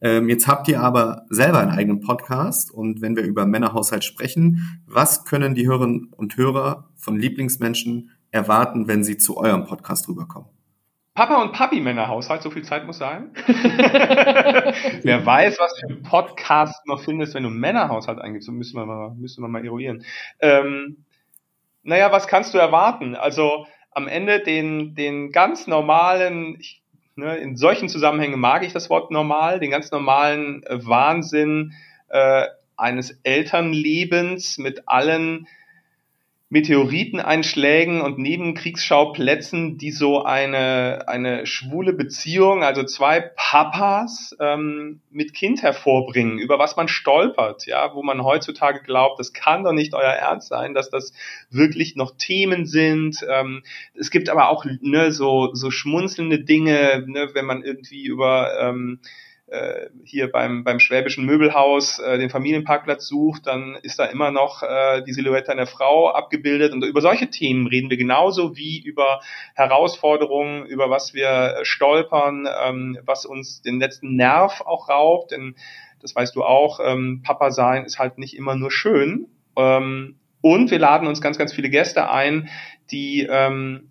Ähm, 0.00 0.28
jetzt 0.28 0.46
habt 0.46 0.66
ihr 0.68 0.80
aber 0.80 1.26
selber 1.28 1.60
einen 1.60 1.70
eigenen 1.70 2.00
Podcast 2.00 2.70
und 2.70 3.00
wenn 3.00 3.16
wir 3.16 3.22
über 3.22 3.46
Männerhaushalt 3.46 4.02
sprechen, 4.02 4.82
was 4.86 5.24
können 5.24 5.54
die 5.54 5.68
Hörerinnen 5.68 6.08
und 6.16 6.36
Hörer 6.36 6.88
von 6.96 7.18
Lieblingsmenschen 7.18 8.10
erwarten, 8.30 8.88
wenn 8.88 9.04
sie 9.04 9.18
zu 9.18 9.36
eurem 9.36 9.66
Podcast 9.66 10.08
rüberkommen? 10.08 10.48
Papa 11.20 11.42
und 11.42 11.52
Papi 11.52 11.80
Männerhaushalt, 11.80 12.40
so 12.40 12.48
viel 12.48 12.62
Zeit 12.62 12.86
muss 12.86 12.96
sein. 12.96 13.32
Wer 13.46 15.26
weiß, 15.26 15.58
was 15.60 15.78
für 15.78 15.88
ein 15.88 16.02
Podcast 16.02 16.86
noch 16.86 17.02
findest, 17.02 17.34
wenn 17.34 17.42
du 17.42 17.50
Männerhaushalt 17.50 18.18
eingibst, 18.18 18.46
so 18.46 18.52
müssen 18.52 18.78
wir 18.78 18.86
mal, 18.86 19.10
müssen 19.10 19.44
wir 19.44 19.48
mal 19.48 19.62
eruieren. 19.62 20.02
Ähm, 20.40 21.04
naja, 21.82 22.10
was 22.10 22.26
kannst 22.26 22.54
du 22.54 22.58
erwarten? 22.58 23.16
Also 23.16 23.66
am 23.90 24.08
Ende 24.08 24.40
den, 24.40 24.94
den 24.94 25.30
ganz 25.30 25.66
normalen, 25.66 26.56
ich, 26.58 26.82
ne, 27.16 27.36
in 27.36 27.54
solchen 27.54 27.90
Zusammenhängen 27.90 28.40
mag 28.40 28.64
ich 28.64 28.72
das 28.72 28.88
Wort 28.88 29.10
normal, 29.10 29.60
den 29.60 29.70
ganz 29.70 29.90
normalen 29.90 30.62
äh, 30.62 30.78
Wahnsinn 30.86 31.74
äh, 32.08 32.46
eines 32.78 33.10
Elternlebens 33.24 34.56
mit 34.56 34.88
allen 34.88 35.46
Meteoriteneinschlägen 36.52 38.00
und 38.00 38.18
Nebenkriegsschauplätzen, 38.18 39.78
die 39.78 39.92
so 39.92 40.24
eine, 40.24 41.04
eine 41.06 41.46
schwule 41.46 41.92
Beziehung, 41.92 42.64
also 42.64 42.82
zwei 42.82 43.20
Papas 43.20 44.36
ähm, 44.40 45.00
mit 45.12 45.32
Kind 45.32 45.62
hervorbringen, 45.62 46.40
über 46.40 46.58
was 46.58 46.74
man 46.74 46.88
stolpert, 46.88 47.66
ja, 47.66 47.94
wo 47.94 48.02
man 48.02 48.24
heutzutage 48.24 48.82
glaubt, 48.82 49.20
das 49.20 49.32
kann 49.32 49.62
doch 49.62 49.72
nicht 49.72 49.94
euer 49.94 50.10
Ernst 50.10 50.48
sein, 50.48 50.74
dass 50.74 50.90
das 50.90 51.12
wirklich 51.50 51.94
noch 51.94 52.16
Themen 52.16 52.66
sind. 52.66 53.24
Ähm, 53.30 53.62
es 53.94 54.10
gibt 54.10 54.28
aber 54.28 54.48
auch 54.48 54.64
ne, 54.80 55.12
so, 55.12 55.54
so 55.54 55.70
schmunzelnde 55.70 56.40
Dinge, 56.40 57.04
ne, 57.06 57.30
wenn 57.32 57.44
man 57.44 57.62
irgendwie 57.62 58.04
über 58.04 58.58
ähm, 58.60 58.98
äh, 59.50 59.90
hier 60.04 60.30
beim, 60.30 60.64
beim 60.64 60.78
schwäbischen 60.78 61.26
Möbelhaus 61.26 61.98
äh, 61.98 62.18
den 62.18 62.30
Familienparkplatz 62.30 63.06
sucht, 63.06 63.46
dann 63.46 63.76
ist 63.82 63.98
da 63.98 64.04
immer 64.04 64.30
noch 64.30 64.62
äh, 64.62 65.02
die 65.02 65.12
Silhouette 65.12 65.50
einer 65.50 65.66
Frau 65.66 66.10
abgebildet. 66.10 66.72
Und 66.72 66.84
über 66.84 67.00
solche 67.00 67.30
Themen 67.30 67.66
reden 67.66 67.90
wir 67.90 67.96
genauso 67.96 68.56
wie 68.56 68.80
über 68.80 69.20
Herausforderungen, 69.54 70.66
über 70.66 70.88
was 70.88 71.14
wir 71.14 71.58
stolpern, 71.62 72.48
ähm, 72.64 72.98
was 73.04 73.26
uns 73.26 73.60
den 73.62 73.80
letzten 73.80 74.14
Nerv 74.14 74.60
auch 74.60 74.88
raubt. 74.88 75.32
Denn 75.32 75.56
das 76.00 76.14
weißt 76.14 76.34
du 76.36 76.44
auch, 76.44 76.80
ähm, 76.82 77.22
Papa 77.24 77.50
sein 77.50 77.84
ist 77.84 77.98
halt 77.98 78.18
nicht 78.18 78.36
immer 78.36 78.54
nur 78.54 78.70
schön. 78.70 79.26
Ähm, 79.56 80.16
und 80.40 80.70
wir 80.70 80.78
laden 80.78 81.08
uns 81.08 81.20
ganz, 81.20 81.38
ganz 81.38 81.52
viele 81.52 81.70
Gäste 81.70 82.10
ein, 82.10 82.48
die, 82.90 83.26
ähm, 83.28 83.90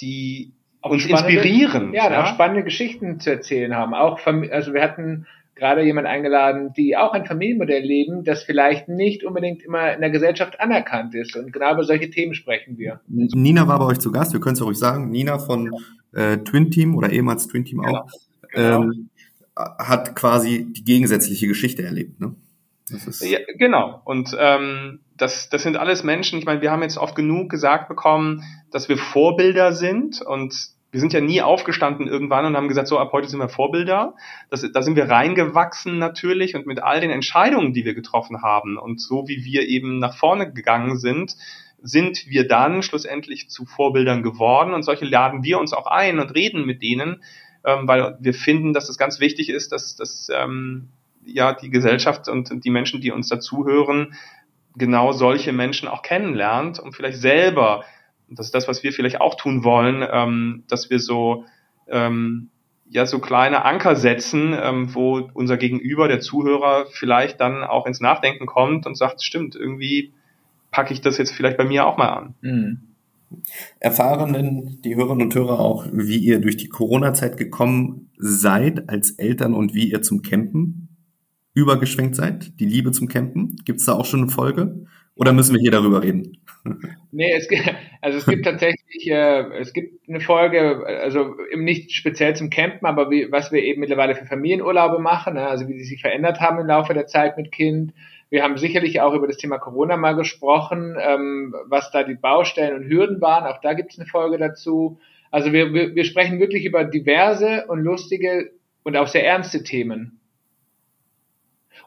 die 0.00 0.52
uns 0.82 1.06
inspirieren. 1.06 1.92
Ja, 1.92 2.10
ja, 2.10 2.22
auch 2.22 2.26
spannende 2.26 2.64
Geschichten 2.64 3.20
zu 3.20 3.30
erzählen 3.30 3.74
haben. 3.74 3.94
Auch, 3.94 4.20
also 4.26 4.72
wir 4.72 4.82
hatten 4.82 5.26
gerade 5.54 5.82
jemand 5.82 6.06
eingeladen, 6.06 6.72
die 6.76 6.96
auch 6.96 7.12
ein 7.12 7.26
Familienmodell 7.26 7.82
leben, 7.82 8.24
das 8.24 8.42
vielleicht 8.42 8.88
nicht 8.88 9.24
unbedingt 9.24 9.62
immer 9.62 9.92
in 9.92 10.00
der 10.00 10.10
Gesellschaft 10.10 10.58
anerkannt 10.58 11.14
ist. 11.14 11.36
Und 11.36 11.52
genau 11.52 11.74
über 11.74 11.84
solche 11.84 12.10
Themen 12.10 12.34
sprechen 12.34 12.78
wir. 12.78 13.00
Nina 13.06 13.68
war 13.68 13.78
bei 13.78 13.84
euch 13.84 13.98
zu 13.98 14.10
Gast, 14.10 14.32
wir 14.32 14.40
können 14.40 14.54
es 14.54 14.62
euch 14.62 14.78
sagen. 14.78 15.10
Nina 15.10 15.38
von 15.38 15.70
äh, 16.12 16.38
Twin 16.38 16.70
Team 16.70 16.96
oder 16.96 17.10
ehemals 17.10 17.46
Twin 17.46 17.64
Team 17.64 17.84
auch, 17.84 18.08
genau. 18.52 18.82
Ähm, 18.84 19.10
hat 19.56 20.16
quasi 20.16 20.72
die 20.72 20.84
gegensätzliche 20.84 21.46
Geschichte 21.46 21.82
erlebt. 21.82 22.18
Ne? 22.20 22.34
Ja, 23.20 23.38
genau. 23.56 24.00
Und 24.04 24.36
ähm, 24.38 25.00
das, 25.16 25.48
das 25.48 25.62
sind 25.62 25.76
alles 25.76 26.02
Menschen, 26.02 26.38
ich 26.38 26.44
meine, 26.44 26.60
wir 26.60 26.70
haben 26.70 26.82
jetzt 26.82 26.98
oft 26.98 27.14
genug 27.14 27.50
gesagt 27.50 27.88
bekommen, 27.88 28.42
dass 28.70 28.88
wir 28.88 28.96
Vorbilder 28.96 29.72
sind 29.72 30.22
und 30.22 30.54
wir 30.92 31.00
sind 31.00 31.12
ja 31.12 31.20
nie 31.20 31.40
aufgestanden 31.40 32.08
irgendwann 32.08 32.46
und 32.46 32.56
haben 32.56 32.68
gesagt, 32.68 32.88
so 32.88 32.98
ab 32.98 33.12
heute 33.12 33.28
sind 33.28 33.38
wir 33.38 33.48
Vorbilder. 33.48 34.14
Das, 34.50 34.66
da 34.72 34.82
sind 34.82 34.96
wir 34.96 35.08
reingewachsen 35.08 35.98
natürlich 35.98 36.56
und 36.56 36.66
mit 36.66 36.82
all 36.82 37.00
den 37.00 37.10
Entscheidungen, 37.10 37.72
die 37.72 37.84
wir 37.84 37.94
getroffen 37.94 38.42
haben 38.42 38.76
und 38.76 39.00
so 39.00 39.28
wie 39.28 39.44
wir 39.44 39.68
eben 39.68 39.98
nach 39.98 40.16
vorne 40.16 40.52
gegangen 40.52 40.98
sind, 40.98 41.36
sind 41.82 42.26
wir 42.26 42.46
dann 42.46 42.82
schlussendlich 42.82 43.48
zu 43.48 43.64
Vorbildern 43.64 44.22
geworden 44.22 44.74
und 44.74 44.82
solche 44.82 45.04
laden 45.04 45.44
wir 45.44 45.58
uns 45.58 45.72
auch 45.72 45.86
ein 45.86 46.18
und 46.18 46.34
reden 46.34 46.66
mit 46.66 46.82
denen, 46.82 47.22
ähm, 47.64 47.86
weil 47.86 48.16
wir 48.20 48.34
finden, 48.34 48.72
dass 48.72 48.88
es 48.88 48.98
ganz 48.98 49.20
wichtig 49.20 49.48
ist, 49.48 49.72
dass, 49.72 49.96
dass 49.96 50.28
ähm, 50.34 50.88
ja 51.24 51.52
die 51.52 51.70
Gesellschaft 51.70 52.28
und 52.28 52.64
die 52.64 52.70
Menschen, 52.70 53.00
die 53.00 53.10
uns 53.10 53.28
dazuhören, 53.28 54.14
genau 54.76 55.12
solche 55.12 55.52
Menschen 55.52 55.88
auch 55.88 56.02
kennenlernt 56.02 56.78
und 56.78 56.94
vielleicht 56.94 57.18
selber 57.18 57.84
das 58.30 58.46
ist 58.46 58.54
das, 58.54 58.68
was 58.68 58.82
wir 58.82 58.92
vielleicht 58.92 59.20
auch 59.20 59.34
tun 59.34 59.64
wollen, 59.64 60.06
ähm, 60.10 60.64
dass 60.68 60.90
wir 60.90 61.00
so 61.00 61.44
ähm, 61.88 62.50
ja 62.88 63.06
so 63.06 63.18
kleine 63.18 63.64
Anker 63.64 63.96
setzen, 63.96 64.54
ähm, 64.60 64.94
wo 64.94 65.28
unser 65.34 65.56
Gegenüber, 65.56 66.08
der 66.08 66.20
Zuhörer, 66.20 66.86
vielleicht 66.90 67.40
dann 67.40 67.64
auch 67.64 67.86
ins 67.86 68.00
Nachdenken 68.00 68.46
kommt 68.46 68.86
und 68.86 68.96
sagt, 68.96 69.22
stimmt, 69.22 69.56
irgendwie 69.56 70.12
packe 70.70 70.92
ich 70.92 71.00
das 71.00 71.18
jetzt 71.18 71.32
vielleicht 71.32 71.56
bei 71.56 71.64
mir 71.64 71.86
auch 71.86 71.96
mal 71.96 72.08
an. 72.08 72.34
Mhm. 72.40 72.80
Erfahren 73.78 74.32
denn 74.32 74.78
die 74.82 74.96
Hörerinnen 74.96 75.26
und 75.26 75.34
Hörer 75.34 75.60
auch, 75.60 75.86
wie 75.92 76.18
ihr 76.18 76.40
durch 76.40 76.56
die 76.56 76.68
Corona-Zeit 76.68 77.36
gekommen 77.36 78.10
seid 78.16 78.88
als 78.88 79.12
Eltern 79.12 79.54
und 79.54 79.72
wie 79.72 79.88
ihr 79.88 80.02
zum 80.02 80.22
Campen 80.22 80.89
übergeschwenkt 81.54 82.16
seid? 82.16 82.58
Die 82.60 82.66
Liebe 82.66 82.92
zum 82.92 83.08
Campen? 83.08 83.56
Gibt 83.64 83.80
es 83.80 83.86
da 83.86 83.94
auch 83.94 84.06
schon 84.06 84.22
eine 84.22 84.30
Folge? 84.30 84.86
Oder 85.16 85.32
müssen 85.32 85.54
wir 85.54 85.60
hier 85.60 85.70
darüber 85.70 86.02
reden? 86.02 86.38
Nee, 87.12 87.32
es 87.32 87.48
gibt, 87.48 87.64
also 88.02 88.18
es 88.18 88.26
gibt 88.26 88.44
tatsächlich, 88.44 89.10
äh, 89.10 89.58
es 89.58 89.72
gibt 89.72 90.08
eine 90.08 90.20
Folge, 90.20 90.86
also 90.86 91.34
nicht 91.56 91.90
speziell 91.90 92.36
zum 92.36 92.50
Campen, 92.50 92.86
aber 92.86 93.10
wie, 93.10 93.32
was 93.32 93.50
wir 93.50 93.64
eben 93.64 93.80
mittlerweile 93.80 94.14
für 94.14 94.26
Familienurlaube 94.26 95.00
machen, 95.00 95.34
ne, 95.34 95.48
also 95.48 95.66
wie 95.66 95.78
sie 95.78 95.84
sich 95.84 96.00
verändert 96.02 96.38
haben 96.38 96.60
im 96.60 96.68
Laufe 96.68 96.94
der 96.94 97.08
Zeit 97.08 97.36
mit 97.36 97.50
Kind. 97.50 97.94
Wir 98.28 98.44
haben 98.44 98.58
sicherlich 98.58 99.00
auch 99.00 99.12
über 99.14 99.26
das 99.26 99.38
Thema 99.38 99.58
Corona 99.58 99.96
mal 99.96 100.14
gesprochen, 100.14 100.96
ähm, 101.00 101.52
was 101.66 101.90
da 101.90 102.04
die 102.04 102.14
Baustellen 102.14 102.76
und 102.76 102.88
Hürden 102.88 103.20
waren. 103.20 103.44
Auch 103.44 103.60
da 103.60 103.72
gibt 103.72 103.92
es 103.92 103.98
eine 103.98 104.06
Folge 104.06 104.38
dazu. 104.38 105.00
Also 105.32 105.52
wir, 105.52 105.74
wir, 105.74 105.96
wir 105.96 106.04
sprechen 106.04 106.38
wirklich 106.38 106.64
über 106.64 106.84
diverse 106.84 107.64
und 107.66 107.80
lustige 107.80 108.52
und 108.84 108.96
auch 108.96 109.08
sehr 109.08 109.26
ernste 109.26 109.64
Themen. 109.64 110.19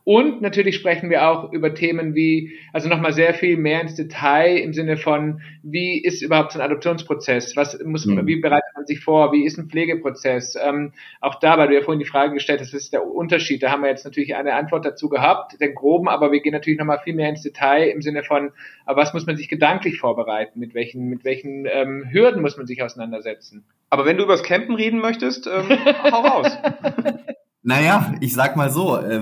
Und 0.05 0.41
natürlich 0.41 0.75
sprechen 0.75 1.09
wir 1.09 1.29
auch 1.29 1.53
über 1.53 1.73
Themen 1.73 2.13
wie, 2.13 2.57
also 2.73 2.89
nochmal 2.89 3.13
sehr 3.13 3.33
viel 3.33 3.55
mehr 3.55 3.79
ins 3.79 3.95
Detail 3.95 4.57
im 4.57 4.73
Sinne 4.73 4.97
von, 4.97 5.41
wie 5.63 5.97
ist 5.97 6.21
überhaupt 6.21 6.51
so 6.51 6.59
ein 6.59 6.65
Adoptionsprozess? 6.65 7.55
Was 7.55 7.81
muss 7.85 8.05
man, 8.05 8.25
mhm. 8.25 8.27
wie 8.27 8.35
bereitet 8.35 8.69
man 8.75 8.85
sich 8.85 8.99
vor? 8.99 9.31
Wie 9.31 9.45
ist 9.45 9.57
ein 9.57 9.69
Pflegeprozess? 9.69 10.57
Ähm, 10.61 10.91
auch 11.21 11.35
da, 11.35 11.57
weil 11.57 11.69
du 11.69 11.75
ja 11.75 11.81
vorhin 11.81 12.01
die 12.01 12.09
Frage 12.09 12.33
gestellt 12.33 12.59
hast, 12.59 12.73
was 12.73 12.81
ist 12.81 12.93
der 12.93 13.07
Unterschied? 13.07 13.63
Da 13.63 13.71
haben 13.71 13.81
wir 13.81 13.89
jetzt 13.89 14.03
natürlich 14.03 14.35
eine 14.35 14.55
Antwort 14.55 14.83
dazu 14.83 15.07
gehabt, 15.07 15.59
den 15.61 15.73
groben, 15.73 16.09
aber 16.09 16.33
wir 16.33 16.41
gehen 16.41 16.53
natürlich 16.53 16.79
nochmal 16.79 16.99
viel 16.99 17.15
mehr 17.15 17.29
ins 17.29 17.43
Detail 17.43 17.87
im 17.87 18.01
Sinne 18.01 18.23
von, 18.23 18.51
was 18.85 19.13
muss 19.13 19.25
man 19.25 19.37
sich 19.37 19.47
gedanklich 19.47 19.99
vorbereiten? 19.99 20.59
Mit 20.59 20.73
welchen, 20.73 21.07
mit 21.07 21.23
welchen 21.23 21.65
ähm, 21.65 22.09
Hürden 22.11 22.41
muss 22.41 22.57
man 22.57 22.67
sich 22.67 22.83
auseinandersetzen? 22.83 23.63
Aber 23.89 24.05
wenn 24.05 24.17
du 24.17 24.23
über 24.23 24.33
das 24.33 24.43
Campen 24.43 24.75
reden 24.75 24.99
möchtest, 24.99 25.47
ähm, 25.47 25.69
hau 26.11 26.21
raus. 26.21 26.57
Naja, 27.65 28.13
ich 28.19 28.33
sag 28.33 28.57
mal 28.57 28.69
so, 28.69 28.97
äh, 28.97 29.21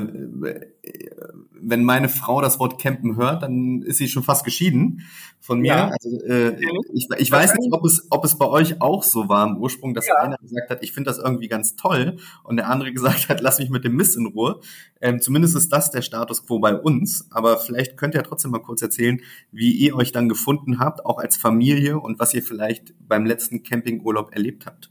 wenn 1.62 1.84
meine 1.84 2.10
Frau 2.10 2.42
das 2.42 2.60
Wort 2.60 2.82
campen 2.82 3.16
hört, 3.16 3.44
dann 3.44 3.82
ist 3.82 3.98
sie 3.98 4.08
schon 4.08 4.24
fast 4.24 4.44
geschieden 4.44 5.04
von 5.40 5.60
mir. 5.60 5.68
Ja. 5.68 5.92
Also, 5.92 6.24
äh, 6.26 6.56
ich, 6.94 7.08
ich 7.18 7.32
weiß 7.32 7.56
nicht, 7.56 7.72
ob 7.72 7.86
es, 7.86 8.08
ob 8.10 8.26
es 8.26 8.38
bei 8.38 8.48
euch 8.48 8.82
auch 8.82 9.04
so 9.04 9.30
war 9.30 9.48
im 9.48 9.58
Ursprung, 9.58 9.94
dass 9.94 10.08
ja. 10.08 10.16
einer 10.16 10.38
gesagt 10.38 10.70
hat, 10.70 10.84
ich 10.84 10.92
finde 10.92 11.10
das 11.10 11.20
irgendwie 11.20 11.48
ganz 11.48 11.76
toll 11.76 12.18
und 12.44 12.58
der 12.58 12.70
andere 12.70 12.92
gesagt 12.94 13.30
hat, 13.30 13.42
lass 13.42 13.60
mich 13.60 13.70
mit 13.70 13.84
dem 13.84 13.96
Mist 13.96 14.18
in 14.18 14.28
Ruhe. 14.28 14.60
Ähm, 15.02 15.20
zumindest 15.20 15.56
ist 15.56 15.72
das 15.72 15.92
der 15.92 16.02
Status 16.02 16.46
quo 16.46 16.60
bei 16.60 16.76
uns. 16.76 17.28
Aber 17.32 17.58
vielleicht 17.58 17.98
könnt 17.98 18.16
ihr 18.16 18.24
trotzdem 18.24 18.52
mal 18.52 18.60
kurz 18.60 18.82
erzählen, 18.82 19.20
wie 19.52 19.72
ihr 19.72 19.96
euch 19.96 20.12
dann 20.12 20.30
gefunden 20.30 20.80
habt, 20.80 21.06
auch 21.06 21.18
als 21.18 21.38
Familie 21.38 22.00
und 22.00 22.20
was 22.20 22.34
ihr 22.34 22.44
vielleicht 22.44 22.94
beim 23.08 23.26
letzten 23.26 23.64
Campingurlaub 23.64 24.34
erlebt 24.34 24.66
habt. 24.66 24.91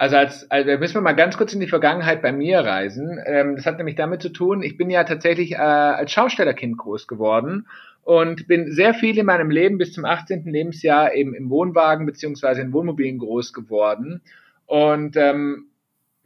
Also 0.00 0.16
als, 0.16 0.50
also 0.50 0.78
müssen 0.78 0.94
wir 0.94 1.02
mal 1.02 1.12
ganz 1.12 1.36
kurz 1.36 1.52
in 1.52 1.60
die 1.60 1.66
Vergangenheit 1.66 2.22
bei 2.22 2.32
mir 2.32 2.60
reisen. 2.60 3.20
Ähm, 3.26 3.56
das 3.56 3.66
hat 3.66 3.76
nämlich 3.76 3.96
damit 3.96 4.22
zu 4.22 4.30
tun, 4.30 4.62
ich 4.62 4.78
bin 4.78 4.88
ja 4.88 5.04
tatsächlich 5.04 5.52
äh, 5.52 5.56
als 5.56 6.10
Schaustellerkind 6.10 6.78
groß 6.78 7.06
geworden 7.06 7.66
und 8.02 8.48
bin 8.48 8.72
sehr 8.72 8.94
viel 8.94 9.18
in 9.18 9.26
meinem 9.26 9.50
Leben 9.50 9.76
bis 9.76 9.92
zum 9.92 10.06
18. 10.06 10.44
Lebensjahr 10.44 11.12
eben 11.12 11.34
im 11.34 11.50
Wohnwagen 11.50 12.06
beziehungsweise 12.06 12.62
in 12.62 12.72
Wohnmobilen 12.72 13.18
groß 13.18 13.52
geworden 13.52 14.22
und 14.64 15.18
ähm, 15.18 15.66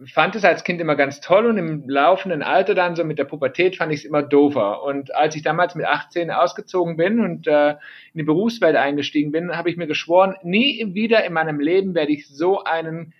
fand 0.07 0.37
es 0.37 0.45
als 0.45 0.63
Kind 0.63 0.81
immer 0.81 0.95
ganz 0.95 1.21
toll 1.21 1.47
und 1.47 1.59
im 1.59 1.89
laufenden 1.89 2.45
Alter 2.45 2.77
dann 2.77 2.95
so 2.95 3.03
mit 3.03 3.19
der 3.19 3.25
Pubertät 3.25 3.75
fand 3.75 3.93
ich 3.93 4.01
es 4.01 4.05
immer 4.05 4.23
doofer. 4.23 4.85
Und 4.85 5.13
als 5.15 5.35
ich 5.35 5.43
damals 5.43 5.75
mit 5.75 5.87
18 5.87 6.31
ausgezogen 6.31 6.97
bin 6.97 7.19
und 7.19 7.49
äh, 7.49 7.71
in 7.71 8.19
die 8.19 8.23
Berufswelt 8.23 8.77
eingestiegen 8.77 9.33
bin, 9.33 9.57
habe 9.57 9.69
ich 9.69 9.77
mir 9.77 9.89
geschworen, 9.89 10.37
nie 10.45 10.95
wieder 10.95 11.25
in 11.25 11.33
meinem 11.33 11.59
Leben 11.59 11.95
werde 11.95 12.13
ich 12.13 12.29
so 12.29 12.63
einen 12.63 13.13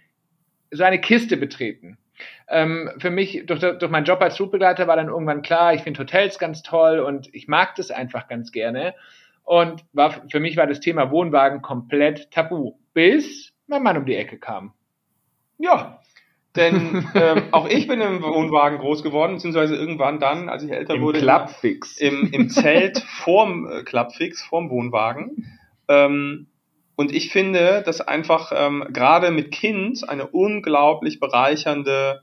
so 0.75 0.85
eine 0.85 1.01
Kiste 1.01 1.37
betreten. 1.37 1.99
Ähm, 2.49 2.91
für 2.99 3.11
mich, 3.11 3.45
durch, 3.47 3.61
durch 3.61 3.91
meinen 3.91 4.05
Job 4.05 4.21
als 4.21 4.37
Flugbegleiter 4.37 4.87
war 4.87 4.97
dann 4.97 5.09
irgendwann 5.09 5.43
klar, 5.43 5.75
ich 5.75 5.83
finde 5.83 6.01
Hotels 6.01 6.39
ganz 6.39 6.63
toll 6.63 7.01
und 7.01 7.35
ich 7.35 7.49
mag 7.49 7.75
das 7.77 7.91
einfach 7.91 8.29
ganz 8.29 8.53
gerne. 8.53 8.95
Und 9.45 9.85
war, 9.93 10.13
für 10.31 10.41
mich 10.41 10.57
war 10.57 10.67
das 10.67 10.81
Thema 10.81 11.11
Wohnwagen 11.11 11.63
komplett 11.63 12.31
tabu, 12.31 12.75
bis 12.93 13.53
mein 13.67 13.83
Mann 13.83 13.97
um 13.97 14.07
die 14.07 14.15
Ecke 14.15 14.39
kam. 14.39 14.73
Ja, 15.59 16.01
denn 16.57 17.07
ähm, 17.15 17.43
auch 17.51 17.69
ich 17.69 17.89
bin 17.89 18.01
im 18.01 18.23
Wohnwagen 18.23 18.79
groß 18.79 19.03
geworden, 19.03 19.35
beziehungsweise 19.35 19.77
irgendwann 19.77 20.21
dann, 20.21 20.49
als 20.49 20.63
ich 20.63 20.71
älter 20.71 20.95
Im 20.95 21.03
wurde, 21.03 21.19
Klappfix. 21.19 21.99
Im, 21.99 22.31
im 22.33 22.49
Zelt 22.49 22.99
vorm 22.99 23.69
äh, 23.71 23.83
Klappfix, 23.83 24.43
vorm 24.43 24.71
Wohnwagen. 24.71 25.59
Ähm, 25.89 26.47
und 26.96 27.12
ich 27.12 27.30
finde, 27.30 27.83
dass 27.85 28.00
einfach 28.00 28.52
ähm, 28.54 28.87
gerade 28.92 29.30
mit 29.30 29.50
Kind 29.50 30.09
eine 30.09 30.28
unglaublich 30.28 31.18
bereichernde 31.18 32.22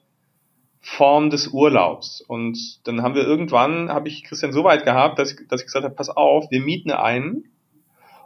Form 0.79 1.29
des 1.29 1.49
Urlaubs. 1.49 2.21
Und 2.21 2.57
dann 2.87 3.03
haben 3.03 3.15
wir 3.15 3.23
irgendwann, 3.23 3.89
habe 3.89 4.07
ich 4.07 4.23
Christian 4.23 4.53
so 4.53 4.63
weit 4.63 4.85
gehabt, 4.85 5.19
dass 5.19 5.33
ich, 5.33 5.47
dass 5.47 5.61
ich 5.61 5.67
gesagt 5.67 5.85
habe, 5.85 5.93
pass 5.95 6.09
auf, 6.09 6.49
wir 6.49 6.61
mieten 6.61 6.91
einen 6.91 7.51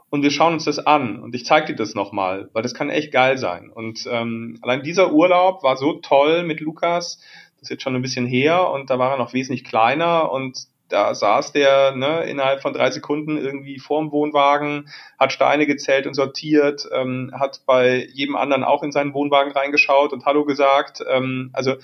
und 0.10 0.21
wir 0.21 0.31
schauen 0.31 0.53
uns 0.53 0.65
das 0.65 0.79
an. 0.79 1.19
Und 1.19 1.36
ich 1.36 1.45
zeige 1.45 1.67
dir 1.67 1.75
das 1.75 1.95
nochmal, 1.95 2.49
weil 2.53 2.63
das 2.63 2.73
kann 2.73 2.89
echt 2.89 3.12
geil 3.12 3.38
sein. 3.38 3.71
Und 3.71 4.08
ähm, 4.10 4.60
allein 4.62 4.84
dieser 4.84 5.12
Urlaub 5.12 5.63
war 5.63 5.77
so 5.77 5.93
toll 5.93 6.43
mit 6.43 6.62
Lukas, 6.62 7.19
das 7.55 7.63
ist 7.63 7.69
jetzt 7.69 7.84
schon 7.84 7.95
ein 7.95 8.01
bisschen 8.01 8.27
her 8.27 8.69
und 8.69 8.89
da 8.89 8.99
war 8.99 9.12
er 9.12 9.17
noch 9.17 9.34
wesentlich 9.34 9.63
kleiner 9.63 10.31
und 10.31 10.67
da 10.89 11.15
saß 11.15 11.52
der 11.52 11.95
ne, 11.95 12.24
innerhalb 12.24 12.62
von 12.62 12.74
drei 12.74 12.91
Sekunden 12.91 13.38
irgendwie 13.38 13.80
vorm 13.80 14.12
Wohnwagen, 14.12 14.89
hat 15.19 15.32
Steine 15.34 15.65
gezählt 15.65 16.08
und 16.08 16.13
sortiert, 16.13 16.88
ähm, 16.93 17.32
hat 17.34 17.62
bei 17.65 18.08
jedem 18.13 18.36
anderen 18.36 18.63
auch 18.63 18.84
in 18.84 18.91
seinen 18.91 19.13
Wohnwagen 19.13 19.52
reingeschaut 19.52 20.13
und 20.13 20.26
Hallo 20.26 20.45
gesagt. 20.45 21.04
Ähm, 21.08 21.50
also 21.54 21.76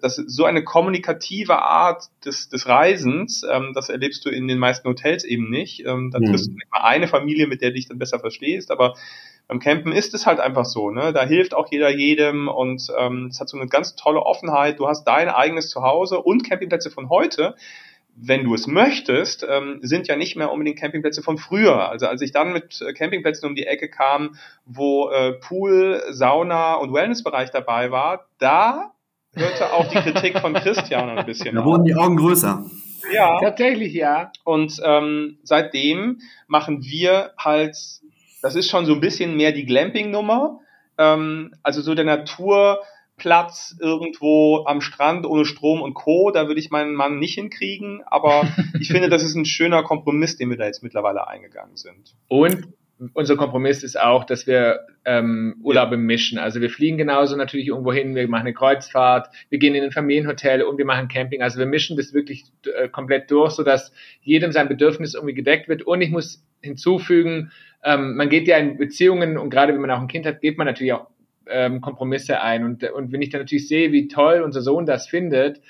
das 0.00 0.18
ist 0.18 0.36
so 0.36 0.44
eine 0.44 0.62
kommunikative 0.62 1.62
Art 1.62 2.04
des, 2.24 2.48
des 2.48 2.68
Reisens, 2.68 3.44
ähm, 3.50 3.72
das 3.74 3.88
erlebst 3.88 4.24
du 4.24 4.30
in 4.30 4.48
den 4.48 4.58
meisten 4.58 4.88
Hotels 4.88 5.24
eben 5.24 5.50
nicht. 5.50 5.84
Ähm, 5.84 6.10
da 6.12 6.18
mhm. 6.18 6.26
triffst 6.26 6.48
du 6.48 6.52
nicht 6.52 6.70
mal 6.70 6.82
eine 6.82 7.08
Familie, 7.08 7.46
mit 7.46 7.62
der 7.62 7.72
dich 7.72 7.88
dann 7.88 7.98
besser 7.98 8.20
verstehst, 8.20 8.70
aber 8.70 8.94
beim 9.48 9.58
Campen 9.58 9.90
ist 9.90 10.14
es 10.14 10.26
halt 10.26 10.38
einfach 10.38 10.64
so, 10.64 10.90
ne? 10.90 11.12
Da 11.12 11.24
hilft 11.24 11.54
auch 11.54 11.72
jeder 11.72 11.90
jedem 11.90 12.46
und 12.46 12.86
ähm, 12.96 13.26
es 13.32 13.40
hat 13.40 13.48
so 13.48 13.58
eine 13.58 13.66
ganz 13.66 13.96
tolle 13.96 14.20
Offenheit. 14.20 14.78
Du 14.78 14.86
hast 14.86 15.04
dein 15.04 15.28
eigenes 15.28 15.70
Zuhause 15.70 16.20
und 16.20 16.48
Campingplätze 16.48 16.90
von 16.90 17.08
heute 17.08 17.56
wenn 18.22 18.44
du 18.44 18.54
es 18.54 18.66
möchtest, 18.66 19.46
ähm, 19.48 19.78
sind 19.82 20.08
ja 20.08 20.16
nicht 20.16 20.36
mehr 20.36 20.52
unbedingt 20.52 20.78
Campingplätze 20.78 21.22
von 21.22 21.38
früher. 21.38 21.88
Also 21.88 22.06
als 22.06 22.20
ich 22.22 22.32
dann 22.32 22.52
mit 22.52 22.80
äh, 22.82 22.92
Campingplätzen 22.92 23.48
um 23.48 23.54
die 23.54 23.66
Ecke 23.66 23.88
kam, 23.88 24.36
wo 24.66 25.10
äh, 25.10 25.32
Pool, 25.32 26.02
Sauna 26.10 26.74
und 26.74 26.92
Wellnessbereich 26.92 27.50
dabei 27.50 27.90
war, 27.90 28.26
da 28.38 28.92
hörte 29.34 29.72
auch 29.72 29.88
die 29.88 29.98
Kritik 29.98 30.38
von 30.38 30.54
Christian 30.54 31.18
ein 31.18 31.26
bisschen. 31.26 31.54
Da 31.54 31.64
wurden 31.64 31.84
die 31.84 31.94
Augen 31.94 32.16
größer. 32.16 32.64
Ja. 33.12 33.40
Tatsächlich, 33.40 33.94
ja. 33.94 34.30
Und 34.44 34.80
ähm, 34.84 35.38
seitdem 35.42 36.20
machen 36.46 36.84
wir 36.84 37.32
halt, 37.38 37.76
das 38.42 38.54
ist 38.54 38.68
schon 38.68 38.86
so 38.86 38.94
ein 38.94 39.00
bisschen 39.00 39.36
mehr 39.36 39.52
die 39.52 39.64
Glamping-Nummer. 39.64 40.60
Ähm, 40.98 41.54
also 41.62 41.80
so 41.80 41.94
der 41.94 42.04
Naturplatz 43.20 43.76
irgendwo 43.80 44.64
am 44.66 44.80
Strand 44.80 45.26
ohne 45.26 45.44
Strom 45.44 45.82
und 45.82 45.94
Co. 45.94 46.30
Da 46.30 46.46
würde 46.48 46.60
ich 46.60 46.70
meinen 46.70 46.94
Mann 46.94 47.18
nicht 47.18 47.34
hinkriegen, 47.34 48.02
aber 48.06 48.48
ich 48.80 48.88
finde, 48.88 49.08
das 49.08 49.22
ist 49.22 49.34
ein 49.34 49.44
schöner 49.44 49.82
Kompromiss, 49.82 50.36
den 50.36 50.50
wir 50.50 50.56
da 50.56 50.66
jetzt 50.66 50.82
mittlerweile 50.82 51.28
eingegangen 51.28 51.76
sind. 51.76 52.14
Und 52.28 52.68
unser 53.14 53.36
Kompromiss 53.36 53.82
ist 53.82 53.98
auch, 53.98 54.24
dass 54.24 54.46
wir 54.46 54.80
ähm, 55.06 55.56
Urlaube 55.62 55.96
mischen. 55.96 56.38
Also 56.38 56.60
wir 56.60 56.68
fliegen 56.68 56.98
genauso 56.98 57.34
natürlich 57.34 57.68
irgendwo 57.68 57.94
hin, 57.94 58.14
wir 58.14 58.28
machen 58.28 58.42
eine 58.42 58.52
Kreuzfahrt, 58.52 59.28
wir 59.48 59.58
gehen 59.58 59.74
in 59.74 59.84
ein 59.84 59.92
Familienhotel 59.92 60.62
und 60.62 60.76
wir 60.76 60.84
machen 60.84 61.08
Camping. 61.08 61.40
Also 61.40 61.58
wir 61.58 61.66
mischen 61.66 61.96
das 61.96 62.12
wirklich 62.12 62.44
äh, 62.76 62.88
komplett 62.88 63.30
durch, 63.30 63.52
sodass 63.52 63.92
jedem 64.20 64.52
sein 64.52 64.68
Bedürfnis 64.68 65.14
irgendwie 65.14 65.34
gedeckt 65.34 65.68
wird. 65.68 65.82
Und 65.82 66.02
ich 66.02 66.10
muss 66.10 66.44
hinzufügen, 66.60 67.52
ähm, 67.82 68.16
man 68.16 68.28
geht 68.28 68.46
ja 68.46 68.58
in 68.58 68.76
Beziehungen 68.76 69.38
und 69.38 69.48
gerade 69.48 69.72
wenn 69.72 69.80
man 69.80 69.90
auch 69.90 70.00
ein 70.00 70.08
Kind 70.08 70.26
hat, 70.26 70.42
geht 70.42 70.58
man 70.58 70.66
natürlich 70.66 70.92
auch 70.92 71.06
ähm, 71.50 71.80
Kompromisse 71.80 72.40
ein. 72.40 72.64
Und, 72.64 72.84
und 72.90 73.12
wenn 73.12 73.22
ich 73.22 73.30
dann 73.30 73.40
natürlich 73.40 73.68
sehe, 73.68 73.92
wie 73.92 74.08
toll 74.08 74.42
unser 74.42 74.62
Sohn 74.62 74.86
das 74.86 75.06
findet, 75.08 75.60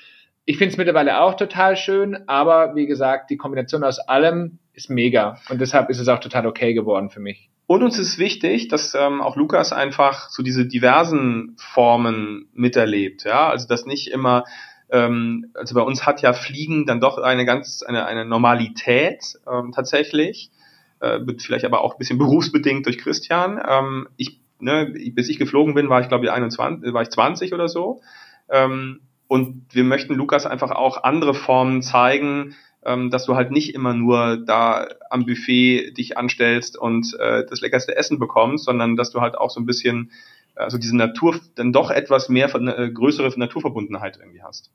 ich 0.45 0.59
finde 0.59 0.73
es 0.73 0.79
mittlerweile 0.79 1.21
auch 1.21 1.35
total 1.35 1.77
schön, 1.77 2.29
aber 2.29 2.75
wie 2.75 2.87
gesagt, 2.87 3.31
die 3.31 3.37
Kombination 3.37 3.85
aus 3.85 3.99
allem 4.01 4.59
ist 4.73 4.91
mega. 4.91 5.39
Und 5.49 5.61
deshalb 5.61 5.91
ist 5.91 6.01
es 6.01 6.09
auch 6.09 6.19
total 6.19 6.47
okay 6.47 6.75
geworden 6.75 7.11
für 7.11 7.21
mich. 7.21 7.51
Und 7.67 7.85
uns 7.85 8.01
ist 8.01 8.19
wichtig, 8.19 8.67
dass 8.67 8.97
ähm, 8.97 9.21
auch 9.21 9.37
Lukas 9.37 9.73
einfach 9.73 10.29
so 10.31 10.43
diese 10.43 10.67
diversen 10.67 11.55
Formen 11.57 12.49
miterlebt. 12.53 13.23
Ja, 13.23 13.49
also 13.49 13.69
dass 13.69 13.87
nicht 13.87 14.11
immer, 14.11 14.45
ähm, 14.91 15.53
also 15.55 15.77
bei 15.77 15.83
uns 15.83 16.05
hat 16.05 16.21
ja 16.21 16.33
Fliegen 16.33 16.85
dann 16.85 17.01
doch 17.01 17.19
eine 17.19 17.45
ganz 17.45 17.85
eine, 17.85 18.07
eine 18.07 18.25
Normalität 18.25 19.39
ähm, 19.49 19.71
tatsächlich, 19.73 20.51
äh, 20.99 21.21
vielleicht 21.39 21.65
aber 21.65 21.83
auch 21.83 21.95
ein 21.95 21.99
bisschen 21.99 22.19
berufsbedingt 22.19 22.87
durch 22.87 22.99
Christian. 22.99 23.63
Ähm, 23.65 24.09
ich, 24.17 24.40
ne, 24.63 24.93
bis 25.15 25.29
ich 25.29 25.39
geflogen 25.39 25.75
bin, 25.75 25.89
war 25.89 26.01
ich 26.01 26.09
glaube 26.09 26.25
ich 26.25 26.31
21, 26.31 26.93
war 26.93 27.03
ich 27.03 27.11
20 27.11 27.55
oder 27.55 27.69
so. 27.69 28.01
Ähm, 28.49 29.01
und 29.29 29.67
wir 29.73 29.85
möchten 29.85 30.15
Lukas 30.15 30.47
einfach 30.47 30.73
auch 30.73 31.05
andere 31.05 31.35
Formen 31.35 31.83
zeigen, 31.83 32.57
ähm, 32.85 33.11
dass 33.11 33.27
du 33.27 33.37
halt 33.37 33.51
nicht 33.51 33.75
immer 33.75 33.95
nur 33.95 34.39
da 34.39 34.89
am 35.11 35.27
Buffet 35.27 35.93
dich 35.97 36.17
anstellst 36.17 36.77
und 36.77 37.15
äh, 37.19 37.45
das 37.49 37.61
leckerste 37.61 37.97
Essen 37.97 38.19
bekommst, 38.19 38.65
sondern 38.65 38.97
dass 38.97 39.11
du 39.11 39.21
halt 39.21 39.37
auch 39.37 39.51
so 39.51 39.61
ein 39.61 39.67
bisschen, 39.67 40.11
also 40.55 40.79
diese 40.79 40.97
Natur, 40.97 41.39
dann 41.55 41.73
doch 41.73 41.91
etwas 41.91 42.29
mehr, 42.29 42.53
äh, 42.55 42.91
größere 42.91 43.33
Naturverbundenheit 43.39 44.19
irgendwie 44.21 44.43
hast. 44.43 44.71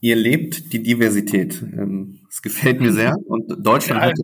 Ihr 0.00 0.16
lebt 0.16 0.72
die 0.72 0.82
Diversität. 0.82 1.62
Ähm, 1.62 2.20
das 2.28 2.42
gefällt 2.42 2.80
mir 2.80 2.92
sehr. 2.92 3.16
Und 3.26 3.46
Deutschland, 3.64 4.02
ja, 4.02 4.08
hat, 4.08 4.14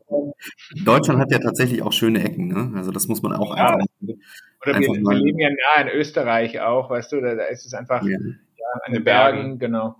Deutschland 0.85 1.21
hat 1.21 1.31
ja 1.31 1.39
tatsächlich 1.39 1.83
auch 1.83 1.93
schöne 1.93 2.23
Ecken. 2.23 2.49
Ne? 2.49 2.73
Also 2.77 2.91
das 2.91 3.09
muss 3.09 3.23
man 3.23 3.33
auch 3.33 3.57
ja. 3.57 3.75
einfach. 3.75 3.87
Oder 4.65 4.81
wir, 4.81 4.89
wir, 4.89 5.15
leben 5.15 5.39
ja 5.39 5.51
nah 5.51 5.83
in 5.83 5.89
Österreich 5.89 6.61
auch, 6.61 6.91
weißt 6.91 7.13
du, 7.13 7.21
da, 7.21 7.35
da 7.35 7.45
ist 7.45 7.67
es 7.67 7.75
einfach 7.75 8.03
ja. 8.03 8.19
Ja, 8.19 8.81
an 8.87 8.93
den 8.93 9.05
Bergen, 9.05 9.59
genau. 9.59 9.97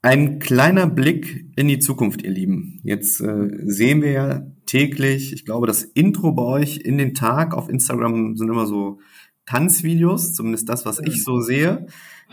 Ein 0.00 0.40
kleiner 0.40 0.88
Blick 0.88 1.46
in 1.54 1.68
die 1.68 1.78
Zukunft, 1.78 2.22
ihr 2.22 2.30
Lieben. 2.30 2.80
Jetzt 2.82 3.20
äh, 3.20 3.48
sehen 3.64 4.02
wir 4.02 4.10
ja 4.10 4.46
täglich, 4.66 5.32
ich 5.32 5.44
glaube, 5.44 5.66
das 5.66 5.84
Intro 5.84 6.32
bei 6.32 6.42
euch 6.42 6.78
in 6.78 6.98
den 6.98 7.14
Tag 7.14 7.54
auf 7.54 7.68
Instagram 7.68 8.36
sind 8.36 8.48
immer 8.48 8.66
so 8.66 9.00
Tanzvideos, 9.46 10.34
zumindest 10.34 10.68
das, 10.68 10.86
was 10.86 10.98
ich 10.98 11.22
so 11.22 11.40
sehe. 11.40 11.86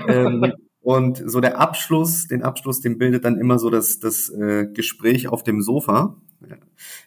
Ähm, 0.08 0.53
und 0.89 1.21
so 1.23 1.39
der 1.39 1.60
Abschluss, 1.60 2.28
den 2.28 2.41
Abschluss, 2.41 2.82
den 2.82 2.97
bildet 2.97 3.23
dann 3.23 3.38
immer 3.38 3.60
so 3.60 3.69
das, 3.69 3.99
das 3.99 4.28
äh, 4.30 4.65
Gespräch 4.73 5.28
auf 5.28 5.43
dem 5.43 5.62
Sofa 5.62 6.15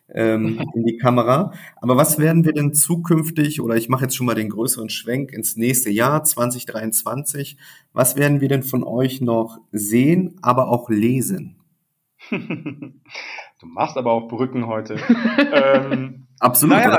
ähm, 0.09 0.61
in 0.77 0.85
die 0.85 0.99
Kamera. 0.99 1.53
Aber 1.81 1.97
was 1.97 2.21
werden 2.21 2.45
wir 2.45 2.53
denn 2.53 2.75
zukünftig, 2.75 3.61
oder 3.61 3.75
ich 3.75 3.89
mache 3.89 4.05
jetzt 4.05 4.15
schon 4.15 4.27
mal 4.27 4.37
den 4.37 4.51
größeren 4.51 4.89
Schwenk 4.89 5.33
ins 5.33 5.57
nächste 5.57 5.91
Jahr 5.91 6.23
2023, 6.23 7.57
was 7.93 8.15
werden 8.15 8.41
wir 8.41 8.49
denn 8.49 8.63
von 8.63 8.85
euch 8.85 9.21
noch 9.21 9.59
sehen, 9.73 10.39
aber 10.43 10.69
auch 10.69 10.89
lesen? 10.89 11.57
du 12.31 13.67
machst 13.67 13.97
aber 13.97 14.13
auch 14.13 14.29
Brücken 14.29 14.69
heute. 14.69 14.95
ähm, 15.53 16.29
Absolut. 16.39 16.77
Naja, 16.77 16.99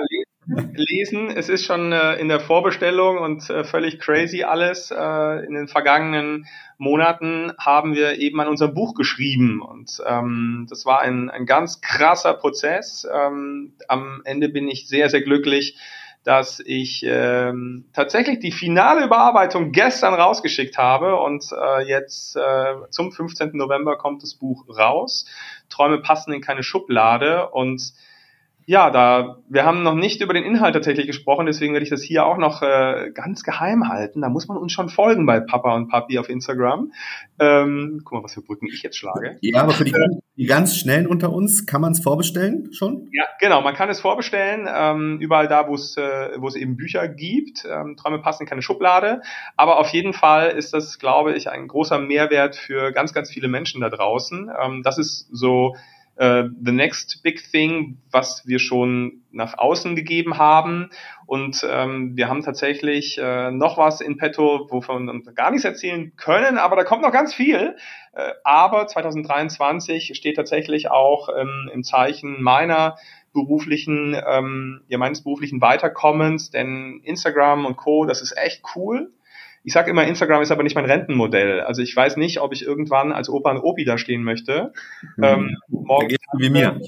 lesen. 0.73 1.29
Es 1.29 1.49
ist 1.49 1.65
schon 1.65 1.91
äh, 1.91 2.15
in 2.15 2.27
der 2.27 2.39
Vorbestellung 2.39 3.17
und 3.17 3.49
äh, 3.49 3.63
völlig 3.63 3.99
crazy 3.99 4.43
alles. 4.43 4.91
Äh, 4.91 5.45
in 5.45 5.53
den 5.53 5.67
vergangenen 5.67 6.45
Monaten 6.77 7.53
haben 7.57 7.95
wir 7.95 8.19
eben 8.19 8.39
an 8.41 8.47
unserem 8.47 8.73
Buch 8.73 8.93
geschrieben 8.95 9.61
und 9.61 10.01
ähm, 10.05 10.67
das 10.69 10.85
war 10.85 11.01
ein, 11.01 11.29
ein 11.29 11.45
ganz 11.45 11.81
krasser 11.81 12.33
Prozess. 12.33 13.07
Ähm, 13.11 13.73
am 13.87 14.21
Ende 14.25 14.49
bin 14.49 14.67
ich 14.67 14.87
sehr, 14.87 15.09
sehr 15.09 15.21
glücklich, 15.21 15.77
dass 16.23 16.61
ich 16.65 17.03
ähm, 17.05 17.85
tatsächlich 17.93 18.39
die 18.39 18.51
finale 18.51 19.05
Überarbeitung 19.05 19.71
gestern 19.71 20.13
rausgeschickt 20.13 20.77
habe 20.77 21.17
und 21.17 21.45
äh, 21.51 21.87
jetzt 21.87 22.35
äh, 22.37 22.75
zum 22.89 23.11
15. 23.11 23.51
November 23.53 23.97
kommt 23.97 24.23
das 24.23 24.35
Buch 24.35 24.65
raus. 24.69 25.25
Träume 25.69 25.99
passen 25.99 26.31
in 26.33 26.41
keine 26.41 26.63
Schublade 26.63 27.49
und 27.49 27.93
ja, 28.65 28.89
da 28.89 29.37
wir 29.49 29.65
haben 29.65 29.83
noch 29.83 29.93
nicht 29.93 30.21
über 30.21 30.33
den 30.33 30.43
Inhalt 30.43 30.73
tatsächlich 30.73 31.05
gesprochen, 31.05 31.45
deswegen 31.45 31.73
werde 31.73 31.83
ich 31.83 31.89
das 31.89 32.01
hier 32.01 32.25
auch 32.25 32.37
noch 32.37 32.61
äh, 32.61 33.11
ganz 33.13 33.43
geheim 33.43 33.89
halten. 33.89 34.21
Da 34.21 34.29
muss 34.29 34.47
man 34.47 34.57
uns 34.57 34.71
schon 34.71 34.89
folgen 34.89 35.25
bei 35.25 35.39
Papa 35.39 35.75
und 35.75 35.89
Papi 35.89 36.17
auf 36.17 36.29
Instagram. 36.29 36.91
Ähm, 37.39 38.01
guck 38.03 38.13
mal, 38.13 38.23
was 38.23 38.33
für 38.33 38.41
Brücken 38.41 38.67
ich 38.67 38.81
jetzt 38.81 38.97
schlage. 38.97 39.37
Ja, 39.41 39.61
aber 39.61 39.73
für 39.73 39.83
die, 39.83 39.93
die 40.37 40.45
ganz 40.45 40.75
schnellen 40.77 41.07
unter 41.07 41.31
uns 41.31 41.65
kann 41.65 41.81
man 41.81 41.91
es 41.91 41.99
vorbestellen 41.99 42.73
schon? 42.73 43.09
Ja, 43.11 43.25
genau, 43.39 43.61
man 43.61 43.75
kann 43.75 43.89
es 43.89 43.99
vorbestellen, 43.99 44.67
ähm, 44.73 45.19
überall 45.19 45.47
da, 45.47 45.67
wo 45.67 45.75
es 45.75 45.95
äh, 45.97 46.29
wo 46.37 46.47
es 46.47 46.55
eben 46.55 46.77
Bücher 46.77 47.07
gibt. 47.07 47.65
Ähm, 47.69 47.95
Träume 47.97 48.19
passen 48.19 48.43
in 48.43 48.49
keine 48.49 48.61
Schublade, 48.61 49.21
aber 49.55 49.79
auf 49.79 49.89
jeden 49.89 50.13
Fall 50.13 50.49
ist 50.49 50.73
das, 50.73 50.99
glaube 50.99 51.33
ich, 51.33 51.49
ein 51.49 51.67
großer 51.67 51.99
Mehrwert 51.99 52.55
für 52.55 52.91
ganz, 52.91 53.13
ganz 53.13 53.29
viele 53.29 53.47
Menschen 53.47 53.81
da 53.81 53.89
draußen. 53.89 54.49
Ähm, 54.63 54.81
das 54.83 54.97
ist 54.97 55.27
so 55.31 55.75
äh, 56.15 56.43
the 56.63 56.71
next 56.71 57.21
big 57.23 57.41
thing, 57.51 57.97
was 58.11 58.45
wir 58.45 58.59
schon 58.59 59.23
nach 59.31 59.57
außen 59.57 59.95
gegeben 59.95 60.37
haben. 60.37 60.89
Und 61.25 61.65
ähm, 61.67 62.15
wir 62.15 62.29
haben 62.29 62.43
tatsächlich 62.43 63.17
äh, 63.17 63.51
noch 63.51 63.77
was 63.77 64.01
in 64.01 64.17
petto, 64.17 64.67
wovon 64.69 65.07
wir 65.07 65.33
gar 65.33 65.51
nichts 65.51 65.65
erzählen 65.65 66.13
können, 66.15 66.57
aber 66.57 66.75
da 66.75 66.83
kommt 66.83 67.01
noch 67.01 67.11
ganz 67.11 67.33
viel. 67.33 67.75
Äh, 68.13 68.31
aber 68.43 68.85
2023 68.85 70.15
steht 70.15 70.35
tatsächlich 70.35 70.91
auch 70.91 71.29
ähm, 71.35 71.69
im 71.73 71.83
Zeichen 71.83 72.41
meiner 72.43 72.97
beruflichen, 73.33 74.15
ähm, 74.27 74.81
ja, 74.87 74.99
meines 74.99 75.23
beruflichen 75.23 75.61
Weiterkommens, 75.61 76.51
denn 76.51 77.01
Instagram 77.03 77.65
und 77.65 77.75
Co., 77.75 78.05
das 78.05 78.21
ist 78.21 78.37
echt 78.37 78.61
cool. 78.75 79.11
Ich 79.63 79.73
sage 79.73 79.89
immer, 79.89 80.05
Instagram 80.05 80.41
ist 80.41 80.51
aber 80.51 80.63
nicht 80.63 80.75
mein 80.75 80.85
Rentenmodell. 80.85 81.61
Also 81.61 81.81
ich 81.81 81.95
weiß 81.95 82.17
nicht, 82.17 82.41
ob 82.41 82.53
ich 82.53 82.65
irgendwann 82.65 83.11
als 83.11 83.29
Opa 83.29 83.51
und 83.51 83.59
Opi 83.59 83.85
da 83.85 83.97
stehen 83.97 84.23
möchte. 84.23 84.73
Mhm. 85.15 85.23
Ähm, 85.23 85.57
morgens, 85.69 86.17
wie 86.37 86.49
mir. 86.49 86.81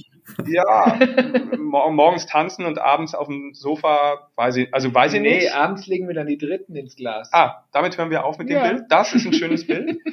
Ja, 0.47 0.99
morgens 1.57 2.25
tanzen 2.25 2.65
und 2.65 2.79
abends 2.79 3.13
auf 3.13 3.27
dem 3.27 3.53
Sofa, 3.53 4.29
weiß 4.35 4.57
ich, 4.57 4.73
also 4.73 4.93
weiß 4.93 5.13
ich 5.13 5.21
nee, 5.21 5.35
nicht. 5.35 5.43
Nee, 5.43 5.49
abends 5.49 5.88
legen 5.88 6.07
wir 6.07 6.15
dann 6.15 6.27
die 6.27 6.38
Dritten 6.38 6.75
ins 6.75 6.95
Glas. 6.95 7.29
Ah, 7.31 7.63
damit 7.71 7.97
hören 7.97 8.09
wir 8.09 8.25
auf 8.25 8.38
mit 8.38 8.49
dem 8.49 8.57
ja. 8.57 8.67
Bild. 8.67 8.85
Das 8.89 9.13
ist 9.13 9.25
ein 9.25 9.33
schönes 9.33 9.67
Bild. 9.67 9.99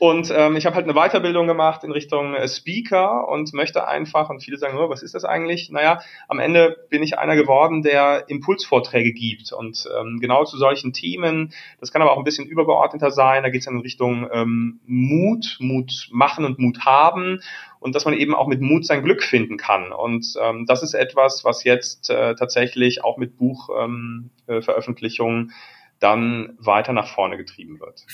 Und 0.00 0.32
ähm, 0.36 0.56
ich 0.56 0.66
habe 0.66 0.74
halt 0.74 0.84
eine 0.84 0.94
Weiterbildung 0.94 1.46
gemacht 1.46 1.84
in 1.84 1.92
Richtung 1.92 2.34
äh, 2.34 2.48
Speaker 2.48 3.28
und 3.28 3.54
möchte 3.54 3.86
einfach, 3.86 4.28
und 4.28 4.42
viele 4.42 4.58
sagen, 4.58 4.76
oh, 4.76 4.90
was 4.90 5.02
ist 5.02 5.14
das 5.14 5.24
eigentlich? 5.24 5.70
Naja, 5.70 6.00
am 6.28 6.40
Ende 6.40 6.76
bin 6.90 7.02
ich 7.02 7.18
einer 7.18 7.36
geworden, 7.36 7.82
der 7.82 8.24
Impulsvorträge 8.28 9.12
gibt. 9.12 9.52
Und 9.52 9.88
ähm, 9.98 10.18
genau 10.20 10.44
zu 10.44 10.58
solchen 10.58 10.92
Themen, 10.92 11.54
das 11.80 11.92
kann 11.92 12.02
aber 12.02 12.12
auch 12.12 12.18
ein 12.18 12.24
bisschen 12.24 12.46
übergeordneter 12.46 13.12
sein, 13.12 13.44
da 13.44 13.50
geht 13.50 13.60
es 13.60 13.66
dann 13.66 13.76
in 13.76 13.80
Richtung 13.82 14.28
ähm, 14.32 14.80
Mut, 14.84 15.56
Mut 15.60 16.08
machen 16.10 16.44
und 16.44 16.58
Mut 16.58 16.84
haben 16.84 17.40
und 17.84 17.94
dass 17.94 18.06
man 18.06 18.14
eben 18.14 18.34
auch 18.34 18.46
mit 18.46 18.62
Mut 18.62 18.86
sein 18.86 19.02
Glück 19.02 19.22
finden 19.44 19.58
kann. 19.58 19.92
Und 19.92 20.34
ähm, 20.40 20.64
das 20.66 20.82
ist 20.82 20.94
etwas, 20.94 21.44
was 21.44 21.62
jetzt 21.64 22.08
äh, 22.10 22.34
tatsächlich 22.34 23.04
auch 23.04 23.18
mit 23.18 23.36
Buchveröffentlichungen 23.36 25.50
äh, 25.50 25.52
dann 26.00 26.54
weiter 26.58 26.92
nach 26.92 27.06
vorne 27.08 27.36
getrieben 27.36 27.78
wird. 27.80 28.04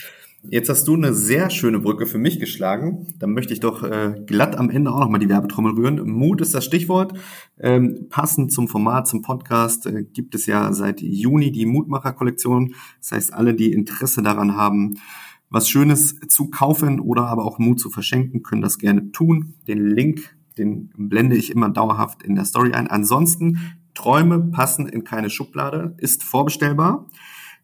Jetzt 0.49 0.71
hast 0.71 0.88
du 0.88 0.95
eine 0.95 1.12
sehr 1.12 1.51
schöne 1.51 1.81
Brücke 1.81 2.07
für 2.07 2.16
mich 2.16 2.40
geschlagen. 2.40 3.14
Dann 3.19 3.35
möchte 3.35 3.53
ich 3.53 3.61
doch 3.61 3.83
äh, 3.83 4.14
glatt 4.25 4.57
am 4.57 4.71
Ende 4.71 4.90
auch 4.90 5.01
nochmal 5.01 5.21
die 5.21 5.29
Werbetrommel 5.29 5.75
rühren. 5.75 6.09
Mut 6.09 6.40
ist 6.40 6.55
das 6.55 6.64
Stichwort. 6.64 7.12
Ähm, 7.59 8.07
passend 8.09 8.51
zum 8.51 8.66
Format, 8.66 9.07
zum 9.07 9.21
Podcast 9.21 9.85
äh, 9.85 10.03
gibt 10.03 10.35
es 10.35 10.47
ja 10.47 10.73
seit 10.73 11.03
Juni 11.03 11.53
die 11.53 11.66
Mutmacher-Kollektion. 11.66 12.75
Das 13.01 13.12
heißt, 13.12 13.35
alle, 13.35 13.53
die 13.53 13.73
Interesse 13.73 14.23
daran 14.23 14.57
haben, 14.57 14.99
was 15.51 15.69
Schönes 15.69 16.19
zu 16.29 16.49
kaufen 16.49 17.01
oder 17.01 17.27
aber 17.27 17.45
auch 17.45 17.59
Mut 17.59 17.79
zu 17.79 17.90
verschenken, 17.90 18.43
können 18.43 18.62
das 18.62 18.79
gerne 18.79 19.12
tun. 19.12 19.57
Den 19.66 19.85
Link, 19.85 20.35
den 20.61 20.90
blende 20.96 21.37
ich 21.37 21.51
immer 21.51 21.68
dauerhaft 21.68 22.23
in 22.23 22.35
der 22.35 22.44
Story 22.44 22.73
ein. 22.73 22.87
Ansonsten, 22.87 23.59
Träume 23.94 24.38
passen 24.51 24.87
in 24.87 25.05
keine 25.05 25.31
Schublade, 25.31 25.94
ist 25.99 26.23
vorbestellbar. 26.23 27.07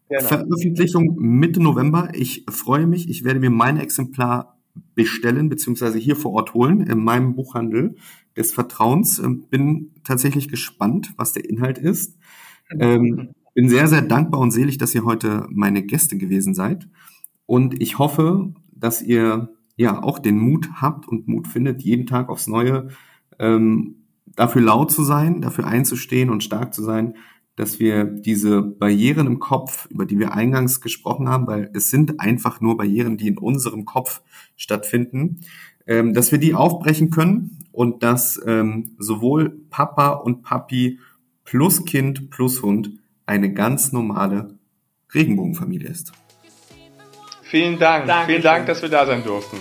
Genau. 0.09 0.23
Veröffentlichung 0.23 1.15
Mitte 1.17 1.61
November. 1.61 2.09
Ich 2.13 2.45
freue 2.49 2.87
mich. 2.87 3.09
Ich 3.09 3.23
werde 3.23 3.39
mir 3.39 3.49
mein 3.49 3.77
Exemplar 3.77 4.57
bestellen 4.95 5.49
beziehungsweise 5.49 5.97
hier 5.97 6.15
vor 6.15 6.33
Ort 6.33 6.53
holen 6.53 6.81
in 6.81 7.03
meinem 7.03 7.35
Buchhandel 7.35 7.95
des 8.35 8.51
Vertrauens. 8.51 9.19
Ähm, 9.19 9.45
bin 9.49 9.91
tatsächlich 10.03 10.49
gespannt, 10.49 11.13
was 11.17 11.33
der 11.33 11.49
Inhalt 11.49 11.77
ist. 11.77 12.17
Ähm, 12.79 13.29
bin 13.53 13.69
sehr, 13.69 13.87
sehr 13.87 14.01
dankbar 14.01 14.39
und 14.39 14.51
selig, 14.51 14.77
dass 14.77 14.93
ihr 14.93 15.03
heute 15.03 15.47
meine 15.49 15.81
Gäste 15.81 16.17
gewesen 16.17 16.53
seid. 16.53 16.87
Und 17.45 17.81
ich 17.81 17.97
hoffe, 17.97 18.53
dass 18.71 19.01
ihr 19.01 19.49
ja 19.77 20.03
auch 20.03 20.19
den 20.19 20.37
Mut 20.37 20.69
habt 20.73 21.07
und 21.07 21.27
Mut 21.27 21.47
findet, 21.47 21.81
jeden 21.83 22.07
Tag 22.07 22.29
aufs 22.29 22.47
Neue 22.47 22.89
ähm, 23.39 24.07
dafür 24.25 24.61
laut 24.61 24.91
zu 24.91 25.03
sein, 25.03 25.41
dafür 25.41 25.67
einzustehen 25.67 26.29
und 26.29 26.43
stark 26.43 26.73
zu 26.73 26.83
sein, 26.83 27.15
dass 27.55 27.79
wir 27.79 28.03
diese 28.03 28.61
Barrieren 28.61 29.25
im 29.25 29.39
Kopf, 29.39 29.87
über 29.89 30.05
die 30.05 30.19
wir 30.19 30.33
eingangs 30.33 30.81
gesprochen 30.81 31.29
haben, 31.29 31.47
weil 31.47 31.71
es 31.73 31.89
sind 31.89 32.19
einfach 32.19 32.61
nur 32.61 32.77
Barrieren, 32.77 33.17
die 33.17 33.27
in 33.27 33.37
unserem 33.37 33.85
Kopf 33.85 34.21
stattfinden, 34.55 35.41
ähm, 35.87 36.13
dass 36.13 36.31
wir 36.31 36.39
die 36.39 36.53
aufbrechen 36.53 37.09
können 37.09 37.59
und 37.71 38.03
dass 38.03 38.39
ähm, 38.45 38.95
sowohl 38.99 39.61
Papa 39.69 40.09
und 40.09 40.43
Papi 40.43 40.99
plus 41.45 41.85
Kind 41.85 42.29
plus 42.29 42.61
Hund 42.61 42.91
eine 43.25 43.53
ganz 43.53 43.91
normale 43.91 44.57
Regenbogenfamilie 45.13 45.89
ist. 45.89 46.11
Vielen 47.49 47.79
Dank. 47.79 48.07
Dankeschön. 48.07 48.27
Vielen 48.27 48.43
Dank, 48.43 48.67
dass 48.67 48.81
wir 48.81 48.89
da 48.89 49.05
sein 49.05 49.23
durften. 49.23 49.57